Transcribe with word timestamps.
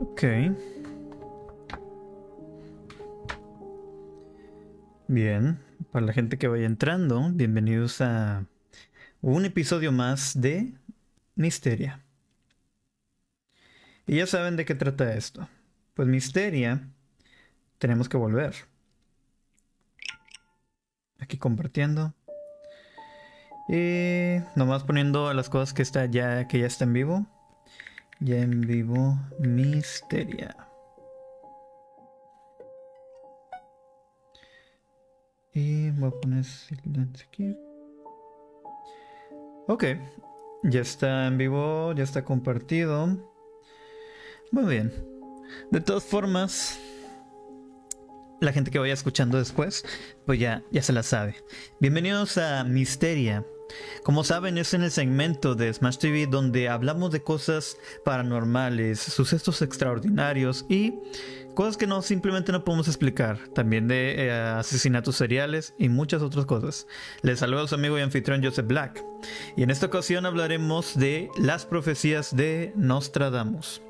Ok. 0.00 0.22
Bien, 5.08 5.58
para 5.90 6.06
la 6.06 6.12
gente 6.12 6.38
que 6.38 6.46
vaya 6.46 6.66
entrando, 6.66 7.30
bienvenidos 7.32 8.00
a 8.00 8.46
un 9.22 9.44
episodio 9.44 9.90
más 9.90 10.40
de 10.40 10.74
Misteria. 11.34 12.04
Y 14.06 14.16
ya 14.16 14.26
saben 14.26 14.56
de 14.56 14.64
qué 14.64 14.76
trata 14.76 15.14
esto. 15.14 15.48
Pues 15.94 16.06
Misteria, 16.06 16.88
tenemos 17.78 18.08
que 18.08 18.16
volver. 18.16 18.54
Aquí 21.18 21.38
compartiendo. 21.38 22.14
Y 23.68 24.36
nomás 24.54 24.84
poniendo 24.84 25.34
las 25.34 25.50
cosas 25.50 25.74
que 25.74 25.82
está 25.82 26.06
ya 26.06 26.46
que 26.46 26.60
ya 26.60 26.66
está 26.66 26.84
en 26.84 26.92
vivo. 26.92 27.37
Ya 28.20 28.36
en 28.38 28.62
vivo 28.62 29.16
Misteria. 29.38 30.56
Y 35.54 35.90
voy 35.90 36.08
a 36.08 36.20
poner 36.20 36.44
silencio 36.44 37.26
aquí. 37.28 37.56
Ok, 39.68 39.84
ya 40.64 40.80
está 40.80 41.26
en 41.26 41.38
vivo, 41.38 41.92
ya 41.92 42.02
está 42.02 42.24
compartido. 42.24 43.06
Muy 44.50 44.64
bien. 44.64 44.92
De 45.70 45.80
todas 45.80 46.02
formas, 46.02 46.78
la 48.40 48.52
gente 48.52 48.70
que 48.70 48.80
vaya 48.80 48.94
escuchando 48.94 49.38
después, 49.38 49.84
pues 50.26 50.40
ya, 50.40 50.62
ya 50.72 50.82
se 50.82 50.92
la 50.92 51.04
sabe. 51.04 51.36
Bienvenidos 51.80 52.36
a 52.36 52.64
Misteria. 52.64 53.44
Como 54.02 54.24
saben, 54.24 54.58
es 54.58 54.74
en 54.74 54.82
el 54.82 54.90
segmento 54.90 55.54
de 55.54 55.72
Smash 55.72 55.98
TV 55.98 56.26
donde 56.26 56.68
hablamos 56.68 57.12
de 57.12 57.22
cosas 57.22 57.76
paranormales, 58.04 59.00
sucesos 59.00 59.62
extraordinarios 59.62 60.64
y 60.68 60.94
cosas 61.54 61.76
que 61.76 61.86
no 61.86 62.02
simplemente 62.02 62.52
no 62.52 62.64
podemos 62.64 62.88
explicar. 62.88 63.38
También 63.54 63.88
de 63.88 64.26
eh, 64.26 64.32
asesinatos 64.32 65.16
seriales 65.16 65.74
y 65.78 65.88
muchas 65.88 66.22
otras 66.22 66.46
cosas. 66.46 66.86
Les 67.22 67.40
saludo 67.40 67.64
a 67.64 67.68
su 67.68 67.74
amigo 67.74 67.98
y 67.98 68.02
anfitrión 68.02 68.42
Joseph 68.42 68.66
Black. 68.66 69.04
Y 69.56 69.62
en 69.62 69.70
esta 69.70 69.86
ocasión 69.86 70.24
hablaremos 70.24 70.96
de 70.96 71.28
las 71.36 71.66
profecías 71.66 72.34
de 72.34 72.72
Nostradamus. 72.76 73.82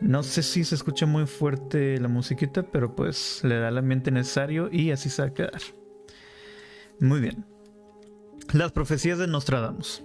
No 0.00 0.22
sé 0.22 0.42
si 0.42 0.64
se 0.64 0.74
escucha 0.74 1.06
muy 1.06 1.26
fuerte 1.26 2.00
la 2.00 2.08
musiquita, 2.08 2.64
pero 2.64 2.96
pues 2.96 3.40
le 3.44 3.56
da 3.56 3.68
el 3.68 3.78
ambiente 3.78 4.10
necesario 4.10 4.68
y 4.72 4.90
así 4.90 5.10
se 5.10 5.22
va 5.22 5.28
a 5.28 5.34
quedar. 5.34 5.60
Muy 6.98 7.20
bien. 7.20 7.51
Las 8.52 8.70
profecías 8.70 9.18
de 9.18 9.26
Nostradamus. 9.26 10.02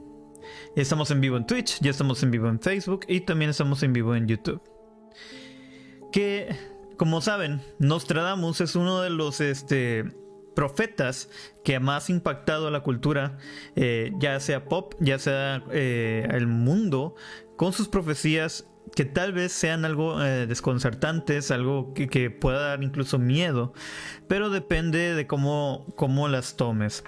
Estamos 0.77 1.11
en 1.11 1.19
vivo 1.19 1.35
en 1.35 1.45
Twitch, 1.45 1.79
ya 1.81 1.91
estamos 1.91 2.23
en 2.23 2.31
vivo 2.31 2.47
en 2.47 2.61
Facebook 2.61 3.01
y 3.09 3.21
también 3.21 3.51
estamos 3.51 3.83
en 3.83 3.91
vivo 3.91 4.15
en 4.15 4.25
YouTube. 4.25 4.61
Que, 6.13 6.55
como 6.95 7.19
saben, 7.19 7.61
Nostradamus 7.79 8.61
es 8.61 8.77
uno 8.77 9.01
de 9.01 9.09
los 9.09 9.41
este, 9.41 10.05
profetas 10.55 11.29
que 11.65 11.77
más 11.81 12.09
impactado 12.09 12.69
a 12.69 12.71
la 12.71 12.83
cultura, 12.83 13.37
eh, 13.75 14.13
ya 14.17 14.39
sea 14.39 14.63
pop, 14.63 14.95
ya 15.01 15.19
sea 15.19 15.61
eh, 15.71 16.25
el 16.31 16.47
mundo, 16.47 17.15
con 17.57 17.73
sus 17.73 17.89
profecías 17.89 18.65
que 18.95 19.05
tal 19.05 19.33
vez 19.33 19.51
sean 19.51 19.85
algo 19.85 20.23
eh, 20.23 20.47
desconcertantes, 20.47 21.51
algo 21.51 21.93
que, 21.93 22.29
pueda 22.29 22.69
dar 22.69 22.83
incluso 22.83 23.19
miedo, 23.19 23.73
pero 24.27 24.49
depende 24.49 25.13
de 25.13 25.27
cómo, 25.27 25.85
cómo 25.95 26.27
las 26.27 26.55
tomes. 26.55 27.03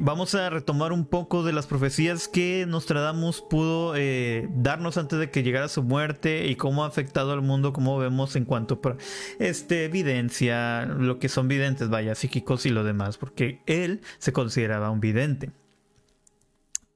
Vamos 0.00 0.34
a 0.34 0.50
retomar 0.50 0.92
un 0.92 1.06
poco 1.06 1.42
de 1.42 1.52
las 1.52 1.66
profecías 1.66 2.28
que 2.28 2.66
Nostradamus 2.66 3.42
pudo 3.42 3.94
eh, 3.96 4.48
darnos 4.50 4.96
antes 4.96 5.18
de 5.18 5.30
que 5.30 5.42
llegara 5.42 5.68
su 5.68 5.82
muerte 5.82 6.46
y 6.46 6.56
cómo 6.56 6.84
ha 6.84 6.88
afectado 6.88 7.32
al 7.32 7.42
mundo, 7.42 7.72
como 7.72 7.98
vemos 7.98 8.36
en 8.36 8.44
cuanto 8.44 8.80
a 8.84 8.96
este, 9.38 9.84
evidencia, 9.84 10.86
lo 10.86 11.18
que 11.18 11.28
son 11.28 11.48
videntes, 11.48 11.88
vaya, 11.88 12.14
psíquicos 12.14 12.66
y 12.66 12.70
lo 12.70 12.84
demás, 12.84 13.18
porque 13.18 13.62
él 13.66 14.00
se 14.18 14.32
consideraba 14.32 14.90
un 14.90 15.00
vidente. 15.00 15.50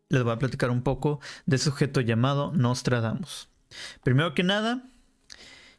Les 0.09 0.23
voy 0.23 0.33
a 0.33 0.39
platicar 0.39 0.71
un 0.71 0.83
poco 0.83 1.21
de 1.47 1.59
sujeto 1.59 2.01
llamado 2.01 2.53
Nostradamus. 2.53 3.49
Primero 4.03 4.35
que 4.35 4.43
nada, 4.43 4.85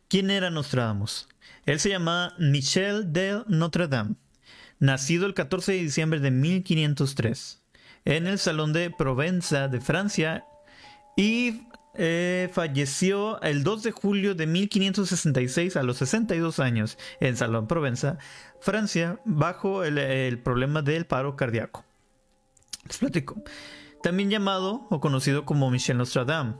¿quién 0.08 0.30
era 0.30 0.50
Nostradamus? 0.50 1.28
Él 1.66 1.80
se 1.80 1.90
llamaba 1.90 2.34
Michel 2.38 3.12
de 3.12 3.44
Notre 3.48 3.88
Dame, 3.88 4.16
nacido 4.80 5.26
el 5.26 5.34
14 5.34 5.74
de 5.74 5.80
diciembre 5.80 6.20
de 6.20 6.32
1503 6.32 7.62
en 8.06 8.28
el 8.28 8.40
Salón 8.40 8.74
de 8.74 8.90
Provenza 8.90 9.68
de 9.68 9.82
Francia 9.82 10.46
y 11.16 11.64
eh, 11.96 12.50
falleció 12.54 13.42
el 13.42 13.64
2 13.64 13.84
de 13.84 13.92
julio 13.92 14.36
de 14.36 14.48
1566 14.48 15.76
a 15.76 15.84
los 15.84 15.98
62 15.98 16.60
años 16.60 16.98
en 17.20 17.36
Salón 17.36 17.68
Provenza, 17.68 18.18
Francia, 18.62 19.20
bajo 19.26 19.84
el, 19.84 20.40
problema 20.40 20.82
del 20.82 21.06
paro 21.06 21.36
cardíaco. 21.36 21.84
Les. 23.02 23.26
También 24.02 24.30
llamado 24.30 24.88
o 24.90 25.02
conocido 25.02 25.46
como 25.46 25.70
Michel 25.70 25.98
Nostradamus. 25.98 26.56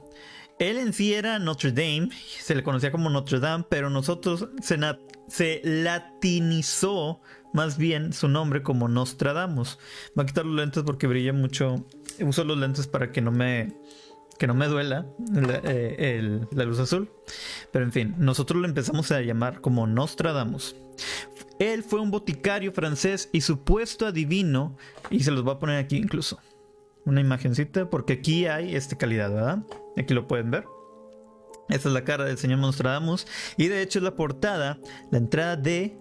Él 0.60 0.76
en 0.76 0.92
sí 0.92 1.14
era 1.14 1.38
Notre 1.38 1.72
Dame, 1.72 2.10
se 2.38 2.54
le 2.54 2.62
conocía 2.62 2.92
como 2.92 3.08
Notre 3.08 3.40
Dame, 3.40 3.64
pero 3.70 3.88
nosotros 3.88 4.46
se, 4.60 5.60
latinizó 5.64 7.22
más 7.54 7.78
bien 7.78 8.12
su 8.12 8.28
nombre 8.28 8.62
como 8.62 8.86
Nostradamus. 8.86 9.78
Voy 10.14 10.24
a 10.24 10.26
quitar 10.26 10.44
los 10.44 10.54
lentes 10.54 10.82
porque 10.82 11.06
brilla 11.06 11.32
mucho. 11.32 11.86
Uso 12.20 12.44
los 12.44 12.58
lentes 12.58 12.86
para 12.86 13.10
que 13.10 13.22
no 13.22 13.32
me, 13.32 13.72
que 14.38 14.46
no 14.46 14.52
me 14.52 14.66
duela 14.66 15.06
la, 15.32 15.62
eh, 15.64 16.40
la 16.52 16.64
luz 16.64 16.78
azul. 16.78 17.10
Pero 17.72 17.86
en 17.86 17.92
fin, 17.92 18.14
nosotros 18.18 18.60
lo 18.60 18.68
empezamos 18.68 19.10
a 19.12 19.22
llamar 19.22 19.62
como 19.62 19.86
Nostradamus. 19.86 20.76
Él 21.58 21.82
fue 21.82 22.00
un 22.00 22.10
boticario 22.10 22.70
francés 22.72 23.30
y 23.32 23.40
supuesto 23.40 24.06
adivino, 24.06 24.76
y 25.08 25.20
se 25.20 25.30
los 25.30 25.42
voy 25.42 25.54
a 25.54 25.58
poner 25.58 25.78
aquí 25.78 25.96
incluso 25.96 26.38
una 27.10 27.20
imagencita, 27.20 27.90
porque 27.90 28.14
aquí 28.14 28.46
hay 28.46 28.74
esta 28.74 28.96
calidad, 28.96 29.30
¿verdad? 29.32 29.58
Aquí 29.96 30.14
lo 30.14 30.26
pueden 30.26 30.50
ver. 30.50 30.64
Esta 31.68 31.88
es 31.88 31.94
la 31.94 32.04
cara 32.04 32.24
del 32.24 32.38
señor 32.38 32.58
Nostradamus. 32.58 33.26
Y 33.56 33.68
de 33.68 33.82
hecho 33.82 33.98
es 33.98 34.02
la 34.02 34.16
portada, 34.16 34.78
la 35.10 35.18
entrada 35.18 35.56
de 35.56 35.96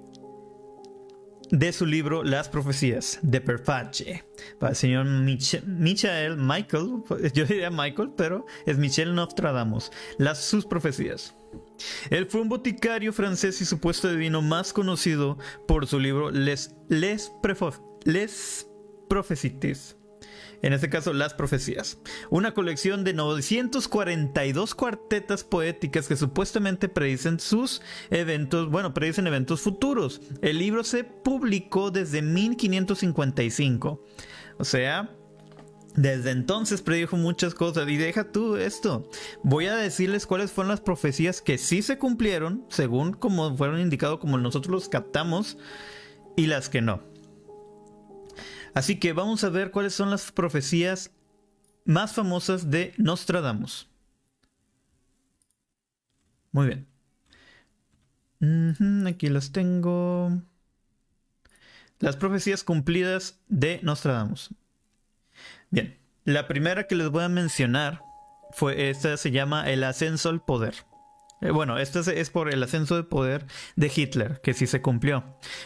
de 1.52 1.74
su 1.74 1.86
libro 1.86 2.24
Las 2.24 2.48
Profecías 2.48 3.20
de 3.22 3.42
Perfache 3.42 4.24
para 4.60 4.72
el 4.72 4.76
señor 4.76 5.06
Michael 5.06 6.38
Michael, 6.38 7.04
yo 7.34 7.46
diría 7.46 7.72
Michael, 7.72 8.12
pero 8.16 8.46
es 8.66 8.78
Michel 8.78 9.16
Nostradamus, 9.16 9.92
las, 10.18 10.44
sus 10.44 10.66
profecías. 10.66 11.36
Él 12.10 12.28
fue 12.28 12.42
un 12.42 12.50
boticario 12.50 13.12
francés 13.14 13.62
y 13.62 13.66
supuesto 13.66 14.12
divino 14.12 14.42
más 14.42 14.74
conocido 14.74 15.38
por 15.68 15.88
su 15.88 16.00
libro 16.00 16.30
Les, 16.30 16.76
Les, 16.90 17.32
Les 18.06 18.68
Prophéties 19.08 19.99
en 20.62 20.74
este 20.74 20.90
caso 20.90 21.14
las 21.14 21.34
profecías, 21.34 22.00
una 22.30 22.54
colección 22.54 23.04
de 23.04 23.14
942 23.14 24.76
cuartetas 24.76 25.44
poéticas 25.44 26.08
que 26.08 26.16
supuestamente 26.16 26.90
predicen 26.90 27.40
sus 27.40 27.82
eventos, 28.10 28.70
bueno, 28.70 28.94
predicen 28.94 29.28
eventos 29.28 29.62
futuros. 29.62 30.22
El 30.42 30.60
libro 30.60 30.84
se 30.84 31.04
publicó 31.04 31.92
desde 31.92 32.22
1555, 32.22 34.04
o 34.58 34.64
sea, 34.64 35.16
desde 35.96 36.32
entonces 36.32 36.82
predijo 36.82 37.18
muchas 37.18 37.54
cosas 37.54 37.88
y 37.90 37.98
deja 37.98 38.32
tú 38.32 38.56
esto. 38.56 39.10
Voy 39.44 39.66
a 39.68 39.76
decirles 39.76 40.26
cuáles 40.26 40.52
fueron 40.52 40.70
las 40.70 40.82
profecías 40.82 41.42
que 41.42 41.58
sí 41.58 41.82
se 41.82 41.98
cumplieron, 41.98 42.66
según 42.70 43.14
como 43.14 43.56
fueron 43.58 43.80
indicados, 43.80 44.20
como 44.20 44.38
nosotros 44.38 44.72
los 44.72 44.90
captamos, 44.90 45.58
y 46.36 46.46
las 46.46 46.70
que 46.70 46.82
no. 46.82 47.09
Así 48.74 49.00
que 49.00 49.14
vamos 49.14 49.44
a 49.44 49.50
ver 49.50 49.72
cuáles 49.72 49.94
son 49.94 50.10
las 50.10 50.32
profecías 50.32 51.12
más 51.86 52.14
famosas 52.14 52.70
de 52.70 52.94
Nostradamus. 52.98 53.90
Muy 56.52 56.68
bien. 58.40 59.08
aquí 59.08 59.30
las 59.30 59.52
tengo. 59.52 60.42
Las 62.00 62.16
profecías 62.16 62.64
cumplidas 62.64 63.40
de 63.48 63.80
Nostradamus. 63.84 64.50
Bien, 65.70 65.98
la 66.24 66.48
primera 66.48 66.88
que 66.88 66.96
les 66.96 67.10
voy 67.10 67.24
a 67.24 67.30
mencionar 67.30 68.02
fue 68.52 68.90
esta, 68.90 69.18
se 69.18 69.32
llama 69.32 69.70
el 69.70 69.84
ascenso 69.84 70.30
al 70.30 70.42
poder. 70.44 70.76
Eh, 71.42 71.52
bueno, 71.52 71.78
esto 71.78 72.00
es, 72.00 72.30
por 72.30 72.54
el 72.54 72.62
ascenso 72.62 72.96
de 72.96 73.04
poder 73.04 73.46
de 73.76 73.92
Hitler, 73.94 74.42
que 74.42 74.54
sí 74.54 74.68
se 74.68 74.82
cumplió. 74.82 75.24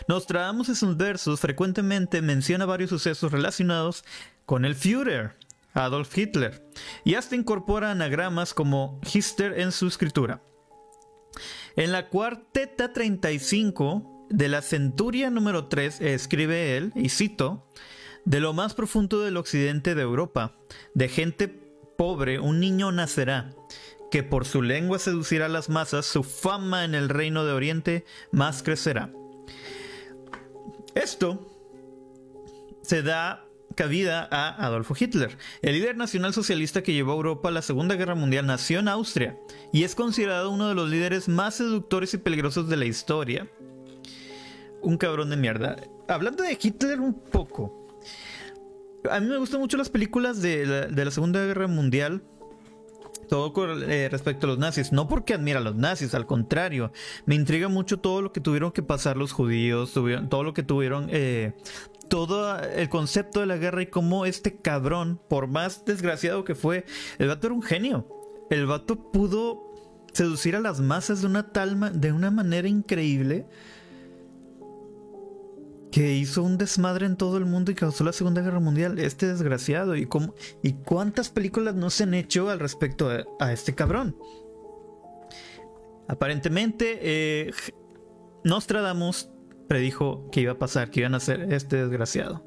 Nostradamus 0.07 0.69
en 0.69 0.75
sus 0.75 0.97
versos 0.97 1.39
frecuentemente 1.39 2.21
menciona 2.21 2.65
varios 2.65 2.91
sucesos 2.91 3.31
relacionados 3.31 4.03
con 4.45 4.65
el 4.65 4.75
Führer, 4.75 5.35
Adolf 5.73 6.15
Hitler, 6.15 6.69
y 7.03 7.15
hasta 7.15 7.35
incorpora 7.35 7.91
anagramas 7.91 8.53
como 8.53 8.99
Hister 9.11 9.59
en 9.59 9.71
su 9.71 9.87
escritura. 9.87 10.43
En 11.75 11.91
la 11.91 12.09
cuarteta 12.09 12.93
35 12.93 14.27
de 14.29 14.47
la 14.47 14.61
centuria 14.61 15.31
número 15.31 15.67
3 15.67 16.01
escribe 16.01 16.77
él, 16.77 16.91
y 16.95 17.09
cito, 17.09 17.67
de 18.25 18.39
lo 18.39 18.53
más 18.53 18.75
profundo 18.75 19.21
del 19.21 19.37
occidente 19.37 19.95
de 19.95 20.03
Europa, 20.03 20.55
de 20.93 21.09
gente 21.09 21.47
pobre, 21.97 22.39
un 22.39 22.59
niño 22.59 22.91
nacerá 22.91 23.55
que 24.13 24.21
por 24.21 24.45
su 24.45 24.61
lengua 24.61 24.99
seducirá 24.99 25.47
a 25.47 25.49
las 25.49 25.69
masas, 25.69 26.05
su 26.05 26.21
fama 26.21 26.85
en 26.85 26.93
el 26.93 27.09
reino 27.09 27.45
de 27.45 27.51
Oriente 27.51 28.05
más 28.31 28.61
crecerá. 28.61 29.11
Esto 30.93 31.49
se 32.83 33.01
da 33.01 33.47
cabida 33.75 34.27
a 34.29 34.67
Adolfo 34.67 34.93
Hitler. 34.95 35.35
El 35.63 35.73
líder 35.73 35.97
nacional 35.97 36.31
socialista 36.31 36.83
que 36.83 36.93
llevó 36.93 37.13
a 37.13 37.15
Europa 37.15 37.49
a 37.49 37.51
la 37.51 37.63
Segunda 37.63 37.95
Guerra 37.95 38.13
Mundial 38.13 38.45
nació 38.45 38.81
en 38.81 38.87
Austria 38.87 39.35
y 39.71 39.83
es 39.83 39.95
considerado 39.95 40.51
uno 40.51 40.69
de 40.69 40.75
los 40.75 40.91
líderes 40.91 41.27
más 41.27 41.55
seductores 41.55 42.13
y 42.13 42.19
peligrosos 42.19 42.69
de 42.69 42.77
la 42.77 42.85
historia. 42.85 43.49
Un 44.83 44.99
cabrón 44.99 45.31
de 45.31 45.37
mierda. 45.37 45.77
Hablando 46.07 46.43
de 46.43 46.55
Hitler 46.61 46.99
un 46.99 47.19
poco. 47.19 47.83
A 49.09 49.19
mí 49.19 49.27
me 49.27 49.37
gustan 49.37 49.59
mucho 49.59 49.75
las 49.75 49.89
películas 49.89 50.41
de 50.41 50.87
la, 50.91 51.11
Segunda 51.11 51.43
Guerra 51.43 51.67
Mundial 51.67 52.21
todo 53.23 53.53
con, 53.53 53.89
eh, 53.89 54.09
respecto 54.09 54.45
a 54.45 54.49
los 54.49 54.59
nazis. 54.59 54.91
No 54.91 55.07
porque 55.07 55.33
admira 55.33 55.59
a 55.59 55.63
los 55.63 55.75
nazis, 55.75 56.13
al 56.13 56.25
contrario. 56.25 56.91
Me 57.25 57.35
intriga 57.35 57.67
mucho 57.67 57.99
todo 57.99 58.21
lo 58.21 58.31
que 58.31 58.41
tuvieron 58.41 58.71
que 58.71 58.83
pasar 58.83 59.17
los 59.17 59.31
judíos, 59.31 59.93
todo 60.29 60.43
lo 60.43 60.53
que 60.53 60.63
tuvieron 60.63 61.07
eh, 61.11 61.53
todo 62.07 62.59
el 62.59 62.89
concepto 62.89 63.39
de 63.39 63.47
la 63.47 63.57
guerra 63.57 63.81
y 63.81 63.87
cómo 63.87 64.25
este 64.25 64.57
cabrón, 64.57 65.19
por 65.27 65.47
más 65.47 65.85
desgraciado 65.85 66.43
que 66.43 66.55
fue, 66.55 66.85
el 67.17 67.27
vato 67.27 67.47
era 67.47 67.55
un 67.55 67.63
genio. 67.63 68.07
El 68.49 68.67
vato 68.67 69.11
pudo 69.11 69.73
seducir 70.11 70.55
a 70.55 70.59
las 70.59 70.79
masas 70.79 71.21
de 71.21 71.27
una 71.27 71.51
tal 71.51 71.99
de 71.99 72.11
una 72.11 72.29
manera 72.29 72.67
increíble 72.67 73.47
que 75.93 76.11
hizo 76.15 76.41
un 76.41 76.57
desmadre 76.57 77.05
en 77.05 77.17
todo 77.17 77.37
el 77.37 77.45
mundo 77.45 77.71
y 77.71 77.75
causó 77.75 78.03
la 78.03 78.13
Segunda 78.13 78.41
Guerra 78.41 78.59
Mundial. 78.59 78.97
Este 78.97 79.27
desgraciado 79.27 79.95
y 79.95 80.07
cómo 80.07 80.33
y 80.63 80.73
cuántas 80.73 81.29
películas 81.29 81.75
no 81.75 81.91
se 81.91 82.01
han 82.01 82.15
hecho 82.15 82.49
al 82.49 82.59
respecto 82.59 83.11
a, 83.39 83.53
este 83.53 83.75
cabrón. 83.75 84.17
Aparentemente, 86.07 86.97
eh, 87.03 87.51
Nostradamus 88.43 89.29
predijo 89.67 90.31
que 90.31 90.41
iba 90.41 90.53
a 90.53 90.57
pasar, 90.57 90.89
que 90.89 91.01
iban 91.01 91.13
a 91.13 91.19
ser 91.19 91.53
este 91.53 91.75
desgraciado. 91.75 92.43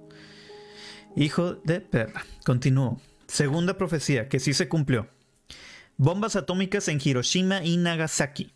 Hijo 1.15 1.55
de 1.55 1.81
perra. 1.81 2.25
Continuó. 2.45 3.01
Segunda 3.29 3.79
profecía, 3.79 4.29
que 4.29 4.41
sí 4.41 4.55
se 4.55 4.69
cumplió. 4.69 5.09
Bombas 5.99 6.35
atómicas 6.35 6.89
en 6.89 6.99
Hiroshima 7.01 7.65
y 7.65 7.77
Nagasaki. 7.77 8.56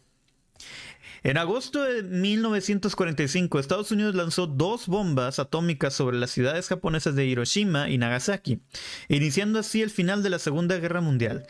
En 1.23 1.37
agosto 1.37 1.83
de 1.83 2.03
1945, 2.03 3.59
Estados 3.59 3.91
Unidos 3.91 4.15
lanzó 4.15 4.47
dos 4.47 4.87
bombas 4.87 5.39
atómicas 5.39 5.93
sobre 5.93 6.17
las 6.17 6.31
ciudades 6.31 6.69
japonesas 6.69 7.15
de 7.15 7.27
Hiroshima 7.27 7.91
y 7.91 7.99
Nagasaki, 7.99 8.63
iniciando 9.09 9.59
así 9.59 9.83
el 9.83 9.91
final 9.91 10.23
de 10.23 10.31
la 10.31 10.39
Segunda 10.39 10.79
Guerra 10.79 11.03
Mundial. 11.03 11.47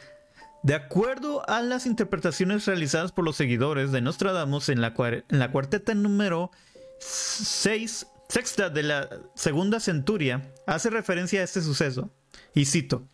De 0.65 0.75
acuerdo 0.75 1.49
a 1.49 1.63
las 1.63 1.87
interpretaciones 1.87 2.67
realizadas 2.67 3.13
por 3.13 3.25
los 3.25 3.37
seguidores 3.37 3.93
de 3.93 4.01
Nostradamus 4.01 4.69
en 4.69 4.81
la, 4.81 4.93
en 5.29 5.39
la 5.39 5.53
cuarteta 5.53 5.95
número 5.95 6.51
6, 6.99 8.07
sexta 8.29 8.71
de 8.71 8.83
la 8.83 9.09
segunda 9.35 9.81
centuria, 9.81 10.53
hace 10.67 10.91
referencia 10.91 11.41
a 11.41 11.45
este 11.45 11.63
suceso. 11.63 12.11
Y 12.55 12.65
cito. 12.65 13.07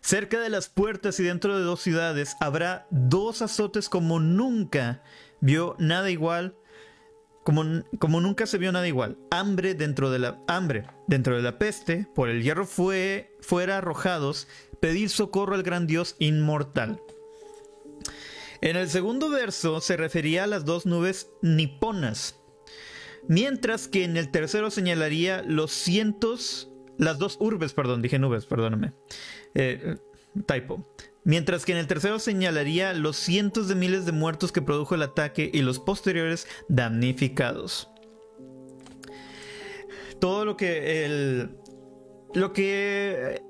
Cerca 0.00 0.38
de 0.38 0.48
las 0.48 0.68
puertas 0.68 1.18
y 1.18 1.24
dentro 1.24 1.58
de 1.58 1.64
dos 1.64 1.80
ciudades 1.80 2.36
habrá 2.40 2.86
dos 2.90 3.42
azotes 3.42 3.88
como 3.88 4.20
nunca 4.20 5.02
vio 5.40 5.76
nada 5.78 6.10
igual, 6.10 6.56
como, 7.44 7.64
como, 7.98 8.20
nunca 8.20 8.46
se 8.46 8.58
vio 8.58 8.72
nada 8.72 8.86
igual. 8.86 9.18
Hambre 9.30 9.74
dentro 9.74 10.10
de 10.10 10.18
la 10.18 10.42
hambre, 10.48 10.86
dentro 11.06 11.36
de 11.36 11.42
la 11.42 11.58
peste, 11.58 12.06
por 12.14 12.28
el 12.28 12.42
hierro 12.42 12.66
fue 12.66 13.36
fuera 13.40 13.78
arrojados, 13.78 14.48
pedir 14.80 15.08
socorro 15.08 15.54
al 15.54 15.62
gran 15.62 15.86
Dios 15.86 16.16
inmortal. 16.18 17.00
En 18.60 18.76
el 18.76 18.88
segundo 18.90 19.30
verso 19.30 19.80
se 19.80 19.96
refería 19.96 20.44
a 20.44 20.48
las 20.48 20.64
dos 20.64 20.84
nubes 20.84 21.30
niponas, 21.42 22.38
Mientras 23.28 23.88
que 23.88 24.04
en 24.04 24.16
el 24.16 24.30
tercero 24.30 24.70
señalaría 24.70 25.42
los 25.42 25.70
cientos, 25.70 26.70
las 26.96 27.18
dos 27.18 27.36
urbes, 27.40 27.74
perdón, 27.74 28.00
dije 28.00 28.18
nubes, 28.18 28.46
perdóname. 28.46 28.94
Eh, 29.54 29.96
typo. 30.46 30.88
Mientras 31.28 31.66
que 31.66 31.72
en 31.72 31.78
el 31.78 31.86
tercero 31.86 32.18
señalaría 32.18 32.94
los 32.94 33.18
cientos 33.18 33.68
de 33.68 33.74
miles 33.74 34.06
de 34.06 34.12
muertos 34.12 34.50
que 34.50 34.62
produjo 34.62 34.94
el 34.94 35.02
ataque 35.02 35.50
y 35.52 35.60
los 35.60 35.78
posteriores 35.78 36.46
damnificados. 36.70 37.90
Todo 40.18 40.46
lo 40.46 40.56
que 40.56 41.04
el. 41.04 41.50
Lo 42.32 42.54
que 42.54 43.42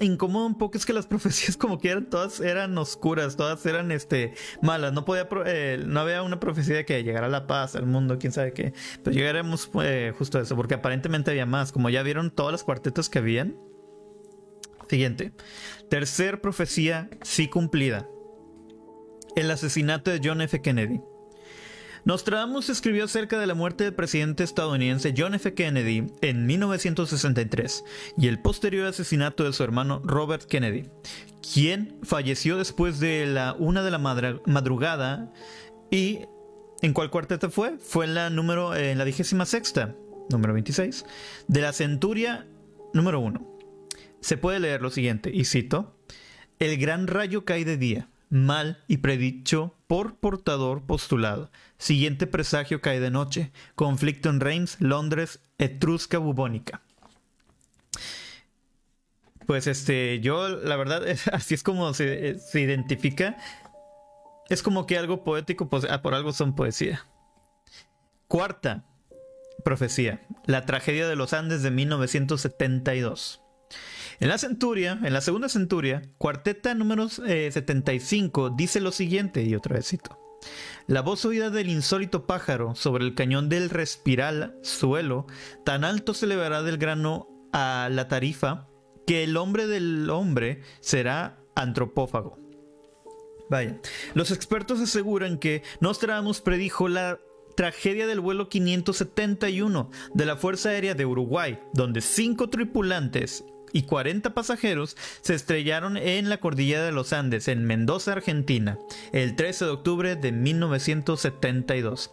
incomoda 0.00 0.46
un 0.46 0.56
poco 0.56 0.78
es 0.78 0.86
que 0.86 0.94
las 0.94 1.06
profecías 1.08 1.58
como 1.58 1.78
que 1.78 1.90
eran 1.90 2.08
todas 2.08 2.40
eran 2.40 2.78
oscuras, 2.78 3.36
todas 3.36 3.66
eran 3.66 3.92
este 3.92 4.32
malas, 4.62 4.94
no 4.94 5.04
podía 5.04 5.28
eh, 5.44 5.84
no 5.86 6.00
había 6.00 6.22
una 6.22 6.40
profecía 6.40 6.76
de 6.76 6.86
que 6.86 7.04
llegara 7.04 7.28
la 7.28 7.46
paz 7.46 7.76
al 7.76 7.84
mundo, 7.84 8.18
quién 8.18 8.32
sabe 8.32 8.54
qué, 8.54 8.72
pero 9.02 9.14
llegaremos 9.14 9.68
eh, 9.82 10.14
justo 10.16 10.38
a 10.38 10.40
eso, 10.40 10.56
porque 10.56 10.76
aparentemente 10.76 11.30
había 11.30 11.44
más, 11.44 11.72
como 11.72 11.90
ya 11.90 12.02
vieron 12.02 12.30
todas 12.30 12.52
las 12.52 12.64
cuartetas 12.64 13.10
que 13.10 13.18
habían. 13.18 13.54
Siguiente. 14.92 15.32
Tercer 15.88 16.42
profecía 16.42 17.08
sí 17.22 17.48
cumplida. 17.48 18.06
El 19.36 19.50
asesinato 19.50 20.10
de 20.10 20.20
John 20.22 20.42
F. 20.42 20.60
Kennedy. 20.60 21.00
Nostradamus 22.04 22.68
escribió 22.68 23.04
acerca 23.06 23.38
de 23.38 23.46
la 23.46 23.54
muerte 23.54 23.84
del 23.84 23.94
presidente 23.94 24.44
estadounidense 24.44 25.14
John 25.16 25.32
F. 25.32 25.54
Kennedy 25.54 26.12
en 26.20 26.44
1963 26.44 27.84
y 28.18 28.28
el 28.28 28.38
posterior 28.42 28.86
asesinato 28.86 29.44
de 29.44 29.54
su 29.54 29.64
hermano 29.64 30.02
Robert 30.04 30.44
Kennedy, 30.44 30.90
quien 31.54 31.98
falleció 32.02 32.58
después 32.58 33.00
de 33.00 33.24
la 33.24 33.54
una 33.58 33.82
de 33.82 33.92
la 33.92 33.98
madrugada 33.98 35.32
y 35.90 36.26
¿en 36.82 36.92
cuál 36.92 37.08
cuarteta 37.08 37.48
fue? 37.48 37.78
Fue 37.78 38.04
en 38.04 38.14
la 38.14 38.28
número 38.28 38.76
en 38.76 38.98
la 38.98 39.04
vigésima 39.04 39.46
sexta, 39.46 39.96
número 40.28 40.52
26, 40.52 41.06
de 41.48 41.60
la 41.62 41.72
centuria 41.72 42.46
número 42.92 43.20
1. 43.20 43.51
Se 44.22 44.38
puede 44.38 44.60
leer 44.60 44.80
lo 44.80 44.88
siguiente, 44.88 45.30
y 45.34 45.44
cito, 45.44 45.98
El 46.58 46.78
gran 46.78 47.06
rayo 47.06 47.44
cae 47.44 47.66
de 47.66 47.76
día 47.76 48.08
mal 48.32 48.82
y 48.88 48.96
predicho 48.96 49.76
por 49.86 50.16
portador 50.16 50.86
postulado. 50.86 51.50
Siguiente 51.76 52.26
presagio 52.26 52.80
cae 52.80 52.98
de 52.98 53.10
noche. 53.10 53.52
Conflicto 53.74 54.30
en 54.30 54.40
Reims, 54.40 54.78
Londres, 54.80 55.40
Etrusca 55.58 56.16
bubónica. 56.16 56.80
Pues 59.46 59.66
este, 59.66 60.20
yo 60.20 60.48
la 60.48 60.76
verdad, 60.76 61.02
así 61.32 61.52
es 61.52 61.62
como 61.62 61.92
se, 61.92 62.38
identifica. 62.54 63.36
Es 64.48 64.62
como 64.62 64.86
que 64.86 64.96
algo 64.96 65.24
poético, 65.24 65.68
pues, 65.68 65.86
ah, 65.90 66.00
por 66.00 66.14
algo 66.14 66.32
son 66.32 66.54
poesía. 66.54 67.06
Cuarta 68.28 68.86
profecía, 69.62 70.22
la 70.46 70.64
tragedia 70.64 71.06
de 71.06 71.16
los 71.16 71.34
Andes 71.34 71.62
de 71.62 71.70
1972. 71.70 73.41
En 74.22 74.28
la 74.28 74.38
centuria, 74.38 75.00
en 75.02 75.12
la 75.12 75.20
segunda 75.20 75.48
centuria, 75.48 76.00
cuarteta 76.16 76.74
número 76.74 77.08
75 77.08 78.46
eh, 78.46 78.50
dice 78.56 78.80
lo 78.80 78.92
siguiente, 78.92 79.42
y 79.42 79.56
otra 79.56 79.74
vez 79.74 79.88
cito. 79.88 80.16
La 80.86 81.02
voz 81.02 81.24
oída 81.24 81.50
del 81.50 81.68
insólito 81.68 82.24
pájaro 82.24 82.76
sobre 82.76 83.04
el 83.04 83.16
cañón 83.16 83.48
del 83.48 83.68
respiral 83.68 84.54
suelo, 84.62 85.26
tan 85.64 85.82
alto 85.82 86.14
se 86.14 86.26
elevará 86.26 86.62
del 86.62 86.78
grano 86.78 87.50
a 87.52 87.88
la 87.90 88.06
tarifa, 88.06 88.68
que 89.08 89.24
el 89.24 89.36
hombre 89.36 89.66
del 89.66 90.08
hombre 90.08 90.62
será 90.78 91.40
antropófago. 91.56 92.38
Vaya, 93.50 93.80
los 94.14 94.30
expertos 94.30 94.78
aseguran 94.78 95.36
que 95.36 95.64
Nostradamus 95.80 96.42
predijo 96.42 96.86
la 96.86 97.18
tragedia 97.56 98.06
del 98.06 98.20
vuelo 98.20 98.48
571 98.48 99.90
de 100.14 100.26
la 100.26 100.36
Fuerza 100.36 100.68
Aérea 100.68 100.94
de 100.94 101.06
Uruguay, 101.06 101.58
donde 101.74 102.00
cinco 102.00 102.50
tripulantes 102.50 103.44
y 103.72 103.82
40 103.82 104.34
pasajeros 104.34 104.96
se 105.20 105.34
estrellaron 105.34 105.96
en 105.96 106.28
la 106.28 106.38
cordillera 106.38 106.84
de 106.84 106.92
los 106.92 107.12
Andes, 107.12 107.48
en 107.48 107.64
Mendoza, 107.64 108.12
Argentina, 108.12 108.78
el 109.12 109.36
13 109.36 109.64
de 109.64 109.70
octubre 109.70 110.16
de 110.16 110.32
1972. 110.32 112.10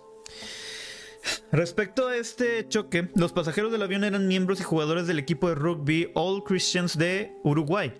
Respecto 1.51 2.07
a 2.07 2.15
este 2.15 2.67
choque, 2.67 3.09
los 3.15 3.33
pasajeros 3.33 3.71
del 3.71 3.81
avión 3.81 4.03
eran 4.03 4.27
miembros 4.27 4.59
y 4.59 4.63
jugadores 4.63 5.07
del 5.07 5.19
equipo 5.19 5.49
de 5.49 5.55
rugby 5.55 6.11
All 6.15 6.43
Christians 6.43 6.97
de 6.97 7.33
Uruguay 7.43 7.93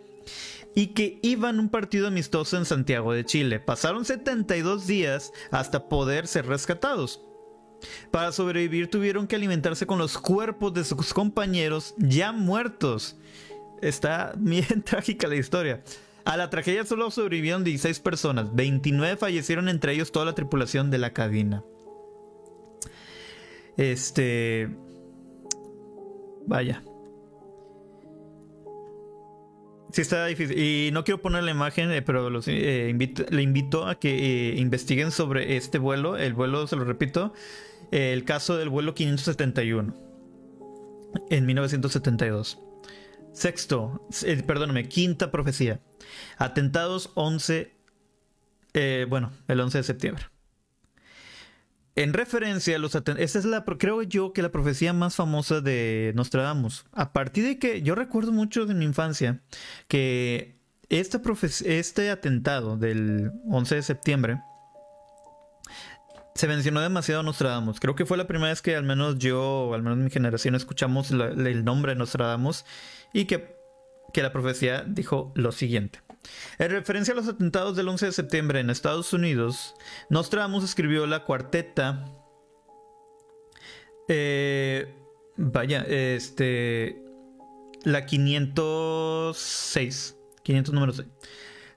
y 0.75 0.87
que 0.87 1.19
iban 1.23 1.59
un 1.59 1.69
partido 1.69 2.07
amistoso 2.07 2.57
en 2.57 2.65
Santiago 2.65 3.13
de 3.13 3.25
Chile. 3.25 3.59
Pasaron 3.59 4.05
72 4.05 4.87
días 4.87 5.33
hasta 5.51 5.89
poder 5.89 6.27
ser 6.27 6.45
rescatados. 6.45 7.21
Para 8.11 8.31
sobrevivir 8.31 8.89
tuvieron 8.89 9.27
que 9.27 9.35
alimentarse 9.35 9.85
con 9.85 9.99
los 9.99 10.17
cuerpos 10.17 10.73
de 10.73 10.83
sus 10.83 11.13
compañeros 11.13 11.95
ya 11.97 12.31
muertos 12.31 13.15
está 13.81 14.33
bien 14.37 14.81
trágica 14.85 15.27
la 15.27 15.35
historia. 15.35 15.83
A 16.25 16.37
la 16.37 16.49
tragedia 16.49 16.85
solo 16.85 17.09
sobrevivieron 17.11 17.63
16 17.63 17.99
personas, 18.01 18.53
29 18.53 19.17
fallecieron, 19.17 19.69
entre 19.69 19.93
ellos 19.93 20.11
toda 20.11 20.25
la 20.25 20.35
tripulación 20.35 20.91
de 20.91 20.97
la 20.97 21.13
cabina. 21.13 21.63
Este... 23.77 24.69
Vaya. 26.45 26.83
sí 29.91 30.01
está 30.01 30.25
difícil. 30.25 30.57
Y 30.57 30.91
no 30.91 31.03
quiero 31.03 31.21
poner 31.21 31.43
la 31.43 31.51
imagen, 31.51 31.91
eh, 31.91 32.01
pero 32.01 32.29
eh, 32.47 32.87
invito, 32.89 33.25
le 33.29 33.41
invito 33.41 33.87
a 33.87 33.95
que 33.95 34.51
eh, 34.51 34.59
investiguen 34.59 35.11
sobre 35.11 35.57
este 35.57 35.77
vuelo. 35.77 36.17
El 36.17 36.33
vuelo, 36.33 36.67
se 36.67 36.75
lo 36.75 36.83
repito, 36.83 37.33
el 37.91 38.23
caso 38.25 38.57
del 38.57 38.69
vuelo 38.69 38.93
571 38.93 39.93
en 41.29 41.45
1972. 41.45 42.59
Sexto, 43.33 44.07
perdóname, 44.45 44.87
quinta 44.89 45.31
profecía. 45.31 45.79
Atentados 46.37 47.11
11, 47.15 47.73
bueno, 49.07 49.31
el 49.47 49.59
11 49.59 49.77
de 49.77 49.83
septiembre. 49.83 50.25
En 51.95 52.13
referencia 52.13 52.75
a 52.75 52.79
los 52.79 52.95
atentados, 52.95 53.25
esta 53.25 53.39
es 53.39 53.45
la, 53.45 53.65
creo 53.65 54.01
yo 54.03 54.31
que 54.31 54.41
la 54.41 54.51
profecía 54.51 54.93
más 54.93 55.15
famosa 55.15 55.59
de 55.59 56.13
Nostradamus. 56.15 56.85
A 56.93 57.11
partir 57.11 57.43
de 57.43 57.59
que 57.59 57.81
yo 57.81 57.95
recuerdo 57.95 58.31
mucho 58.31 58.65
de 58.65 58.73
mi 58.73 58.85
infancia 58.85 59.41
que 59.87 60.59
esta 60.87 61.21
este 61.65 62.09
atentado 62.09 62.77
del 62.77 63.31
11 63.49 63.75
de 63.75 63.83
septiembre 63.83 64.41
se 66.39 66.47
mencionó 66.47 66.79
demasiado 66.79 67.21
Nostradamus. 67.21 67.81
Creo 67.81 67.95
que 67.95 68.05
fue 68.05 68.15
la 68.15 68.25
primera 68.25 68.47
vez 68.47 68.61
que 68.61 68.77
al 68.77 68.85
menos 68.85 69.17
yo, 69.17 69.43
o 69.43 69.73
al 69.73 69.83
menos 69.83 69.97
mi 69.97 70.09
generación, 70.09 70.55
escuchamos 70.55 71.11
el 71.11 71.65
nombre 71.65 71.91
de 71.91 71.97
Nostradamus 71.97 72.63
y 73.11 73.25
que, 73.25 73.57
que 74.13 74.23
la 74.23 74.31
profecía 74.31 74.85
dijo 74.87 75.33
lo 75.35 75.51
siguiente. 75.51 75.99
En 76.57 76.71
referencia 76.71 77.13
a 77.13 77.17
los 77.17 77.27
atentados 77.27 77.75
del 77.75 77.89
11 77.89 78.05
de 78.05 78.13
septiembre 78.13 78.61
en 78.61 78.69
Estados 78.69 79.11
Unidos, 79.11 79.75
Nostradamus 80.09 80.63
escribió 80.63 81.05
la 81.07 81.25
cuarteta. 81.25 82.05
Eh, 84.07 84.95
vaya, 85.35 85.81
este. 85.81 87.03
La 87.83 88.05
506. 88.05 90.15
500 90.43 90.73
número 90.73 90.93
6. 90.93 91.05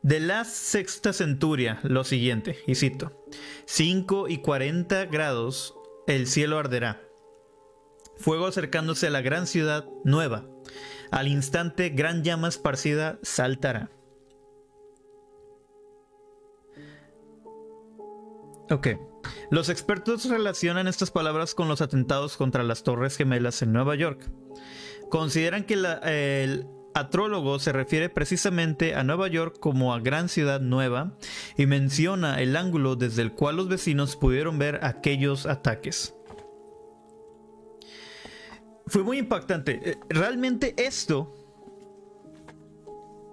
De 0.03 0.19
la 0.19 0.45
sexta 0.45 1.13
centuria, 1.13 1.79
lo 1.85 2.03
siguiente, 2.03 2.59
y 2.67 2.75
cito: 2.75 3.25
5 3.67 4.29
y 4.29 4.39
40 4.39 5.05
grados, 5.07 5.77
el 6.09 6.27
cielo 6.27 6.59
arderá. 6.59 7.03
Fuego 8.17 8.47
acercándose 8.47 9.07
a 9.07 9.11
la 9.11 9.21
gran 9.21 9.47
ciudad 9.47 9.87
nueva. 10.05 10.49
Al 11.11 11.29
instante, 11.29 11.91
gran 11.91 12.25
llama 12.25 12.49
esparcida 12.49 13.19
saltará. 13.23 13.91
Ok. 18.71 18.89
Los 19.51 19.69
expertos 19.69 20.29
relacionan 20.29 20.89
estas 20.89 21.11
palabras 21.11 21.55
con 21.55 21.69
los 21.69 21.81
atentados 21.81 22.37
contra 22.37 22.65
las 22.65 22.83
Torres 22.83 23.17
Gemelas 23.17 23.63
en 23.63 23.73
Nueva 23.73 23.95
York. 23.95 24.31
Consideran 25.11 25.65
que 25.65 25.75
el 25.75 26.67
atrólogo 26.95 27.59
se 27.59 27.73
refiere 27.73 28.09
precisamente 28.09 28.95
a 28.95 29.05
Nueva 29.05 29.29
York 29.29 29.59
como 29.59 29.95
a 29.95 30.01
gran 30.01 30.29
ciudad 30.29 30.61
nueva 30.61 31.17
y 31.57 31.67
menciona 31.67 32.41
el 32.41 32.57
ángulo 32.57 32.97
desde 32.97 33.23
el 33.23 33.33
cual 33.33 33.57
los 33.57 33.69
vecinos 33.69 34.17
pudieron 34.17 34.59
ver 34.59 34.81
aquellos 34.83 35.47
ataques. 35.47 36.15
Fue 38.87 39.03
muy 39.03 39.19
impactante. 39.19 39.81
Eh, 39.91 39.99
realmente 40.09 40.75
esto 40.77 41.33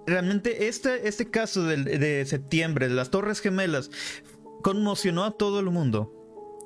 realmente 0.06 0.68
este, 0.68 1.08
este 1.08 1.30
caso 1.30 1.64
de, 1.64 2.26
septiembre, 2.26 2.88
de 2.88 2.94
las 2.94 3.10
Torres 3.10 3.40
Gemelas, 3.40 3.90
conmocionó 4.62 5.24
a 5.24 5.32
todo 5.32 5.60
el 5.60 5.66
mundo. 5.66 6.12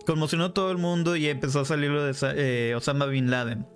Conmocionó 0.07 0.47
a 0.47 0.55
todo 0.55 0.71
el 0.71 0.79
mundo 0.79 1.17
y 1.17 1.29
empezó 1.29 1.61
a 1.61 1.65
salir 1.65 1.91
lo 1.91 2.05
de 2.05 2.15
eh, 2.37 2.75
Osama 2.75 3.07
Bin 3.07 3.31
Laden. 3.31 3.67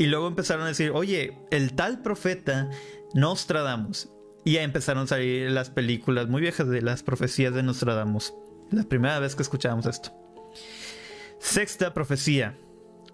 Y 0.00 0.06
luego 0.06 0.28
empezaron 0.28 0.64
a 0.64 0.68
decir, 0.68 0.92
oye, 0.94 1.36
el 1.50 1.74
tal 1.74 2.00
profeta 2.00 2.70
Nostradamus. 3.12 4.08
Y 4.46 4.54
ya 4.54 4.62
empezaron 4.62 5.02
a 5.02 5.06
salir 5.06 5.50
las 5.50 5.68
películas 5.68 6.26
muy 6.26 6.40
viejas 6.40 6.66
de 6.68 6.80
las 6.80 7.02
profecías 7.02 7.52
de 7.52 7.62
Nostradamus. 7.62 8.32
La 8.70 8.84
primera 8.84 9.18
vez 9.18 9.36
que 9.36 9.42
escuchábamos 9.42 9.84
esto. 9.84 10.10
Sexta 11.38 11.92
profecía. 11.92 12.56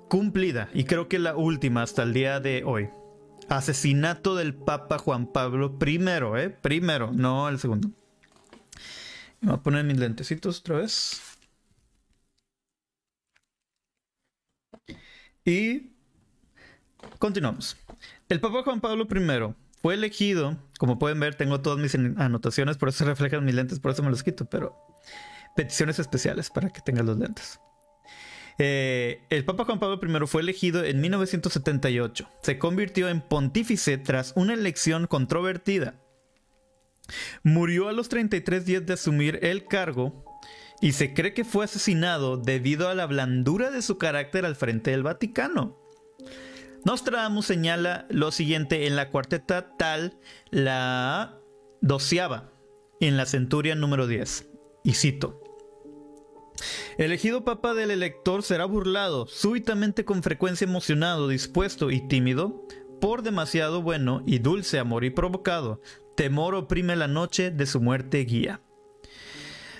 Cumplida. 0.09 0.69
Y 0.75 0.85
creo 0.85 1.09
que 1.09 1.19
la 1.19 1.35
última 1.35 1.83
hasta 1.83 2.05
el 2.05 2.13
día 2.13 2.39
de 2.39 2.63
hoy. 2.65 2.89
Asesinato 3.49 4.37
del 4.37 4.55
Papa 4.55 4.99
Juan 4.99 5.33
Pablo 5.33 5.77
I, 5.85 5.99
¿eh? 6.37 6.51
Primero, 6.51 7.11
no 7.13 7.49
el 7.49 7.59
segundo. 7.59 7.91
Voy 9.41 9.55
a 9.55 9.57
poner 9.57 9.83
mis 9.83 9.99
lentecitos 9.99 10.61
otra 10.61 10.77
vez. 10.77 11.21
Y 15.45 15.96
continuamos. 17.19 17.77
El 18.29 18.41
Papa 18.41 18.63
Juan 18.63 18.81
Pablo 18.81 19.07
I 19.11 19.55
fue 19.81 19.95
elegido, 19.95 20.57
como 20.79 20.99
pueden 20.99 21.21
ver, 21.21 21.35
tengo 21.35 21.61
todas 21.61 21.79
mis 21.79 21.95
anotaciones, 21.95 22.77
por 22.77 22.89
eso 22.89 23.05
reflejan 23.05 23.45
mis 23.45 23.55
lentes, 23.55 23.81
por 23.81 23.93
eso 23.93 24.03
me 24.03 24.11
los 24.11 24.23
quito, 24.23 24.47
pero 24.47 24.77
peticiones 25.55 25.99
especiales 25.99 26.51
para 26.51 26.71
que 26.71 26.81
tengan 26.81 27.07
los 27.07 27.19
lentes. 27.19 27.61
Eh, 28.59 29.21
el 29.29 29.45
Papa 29.45 29.65
Juan 29.65 29.79
Pablo 29.79 30.01
I 30.03 30.27
fue 30.27 30.43
elegido 30.43 30.83
en 30.83 31.01
1978. 31.01 32.29
Se 32.43 32.59
convirtió 32.59 33.09
en 33.09 33.21
pontífice 33.21 33.99
tras 33.99 34.33
una 34.35 34.55
elección 34.55 35.07
controvertida. 35.07 35.95
Murió 37.43 37.89
a 37.89 37.93
los 37.93 38.09
33 38.09 38.65
días 38.65 38.87
de 38.87 38.95
asumir 38.95 39.39
el 39.43 39.67
cargo 39.67 40.25
y 40.81 40.93
se 40.93 41.15
cree 41.15 41.35
que 41.35 41.45
fue 41.45 41.65
asesinado 41.65 42.37
debido 42.37 42.89
a 42.89 42.95
la 42.95 43.07
blandura 43.07 43.71
de 43.71 43.83
su 43.83 43.99
carácter 43.99 44.45
al 44.45 44.57
frente 44.57 44.91
del 44.91 45.03
Vaticano. 45.03 45.86
Nostradamus 46.87 47.47
señala 47.47 48.07
lo 48.11 48.31
siguiente 48.31 48.87
en 48.87 48.95
la 48.95 49.11
cuarteta 49.11 49.73
tal, 49.77 50.21
la 50.51 51.37
doceava, 51.81 52.53
en 53.01 53.17
la 53.17 53.27
centuria 53.27 53.75
número 53.75 54.07
10. 54.07 54.49
Y 54.85 54.93
cito. 54.93 55.43
Elegido 56.97 57.45
papa 57.45 57.75
del 57.75 57.91
elector 57.91 58.45
será 58.45 58.67
burlado, 58.67 59.27
súbitamente 59.27 60.05
con 60.05 60.23
frecuencia 60.23 60.65
emocionado, 60.65 61.27
dispuesto 61.27 61.91
y 61.91 62.07
tímido, 62.07 62.65
por 63.01 63.23
demasiado 63.23 63.83
bueno 63.83 64.23
y 64.25 64.39
dulce 64.39 64.79
amor 64.79 65.03
y 65.03 65.11
provocado, 65.11 65.81
temor 66.15 66.55
oprime 66.55 66.95
la 66.95 67.09
noche 67.09 67.51
de 67.51 67.67
su 67.67 67.81
muerte 67.81 68.19
guía. 68.21 68.61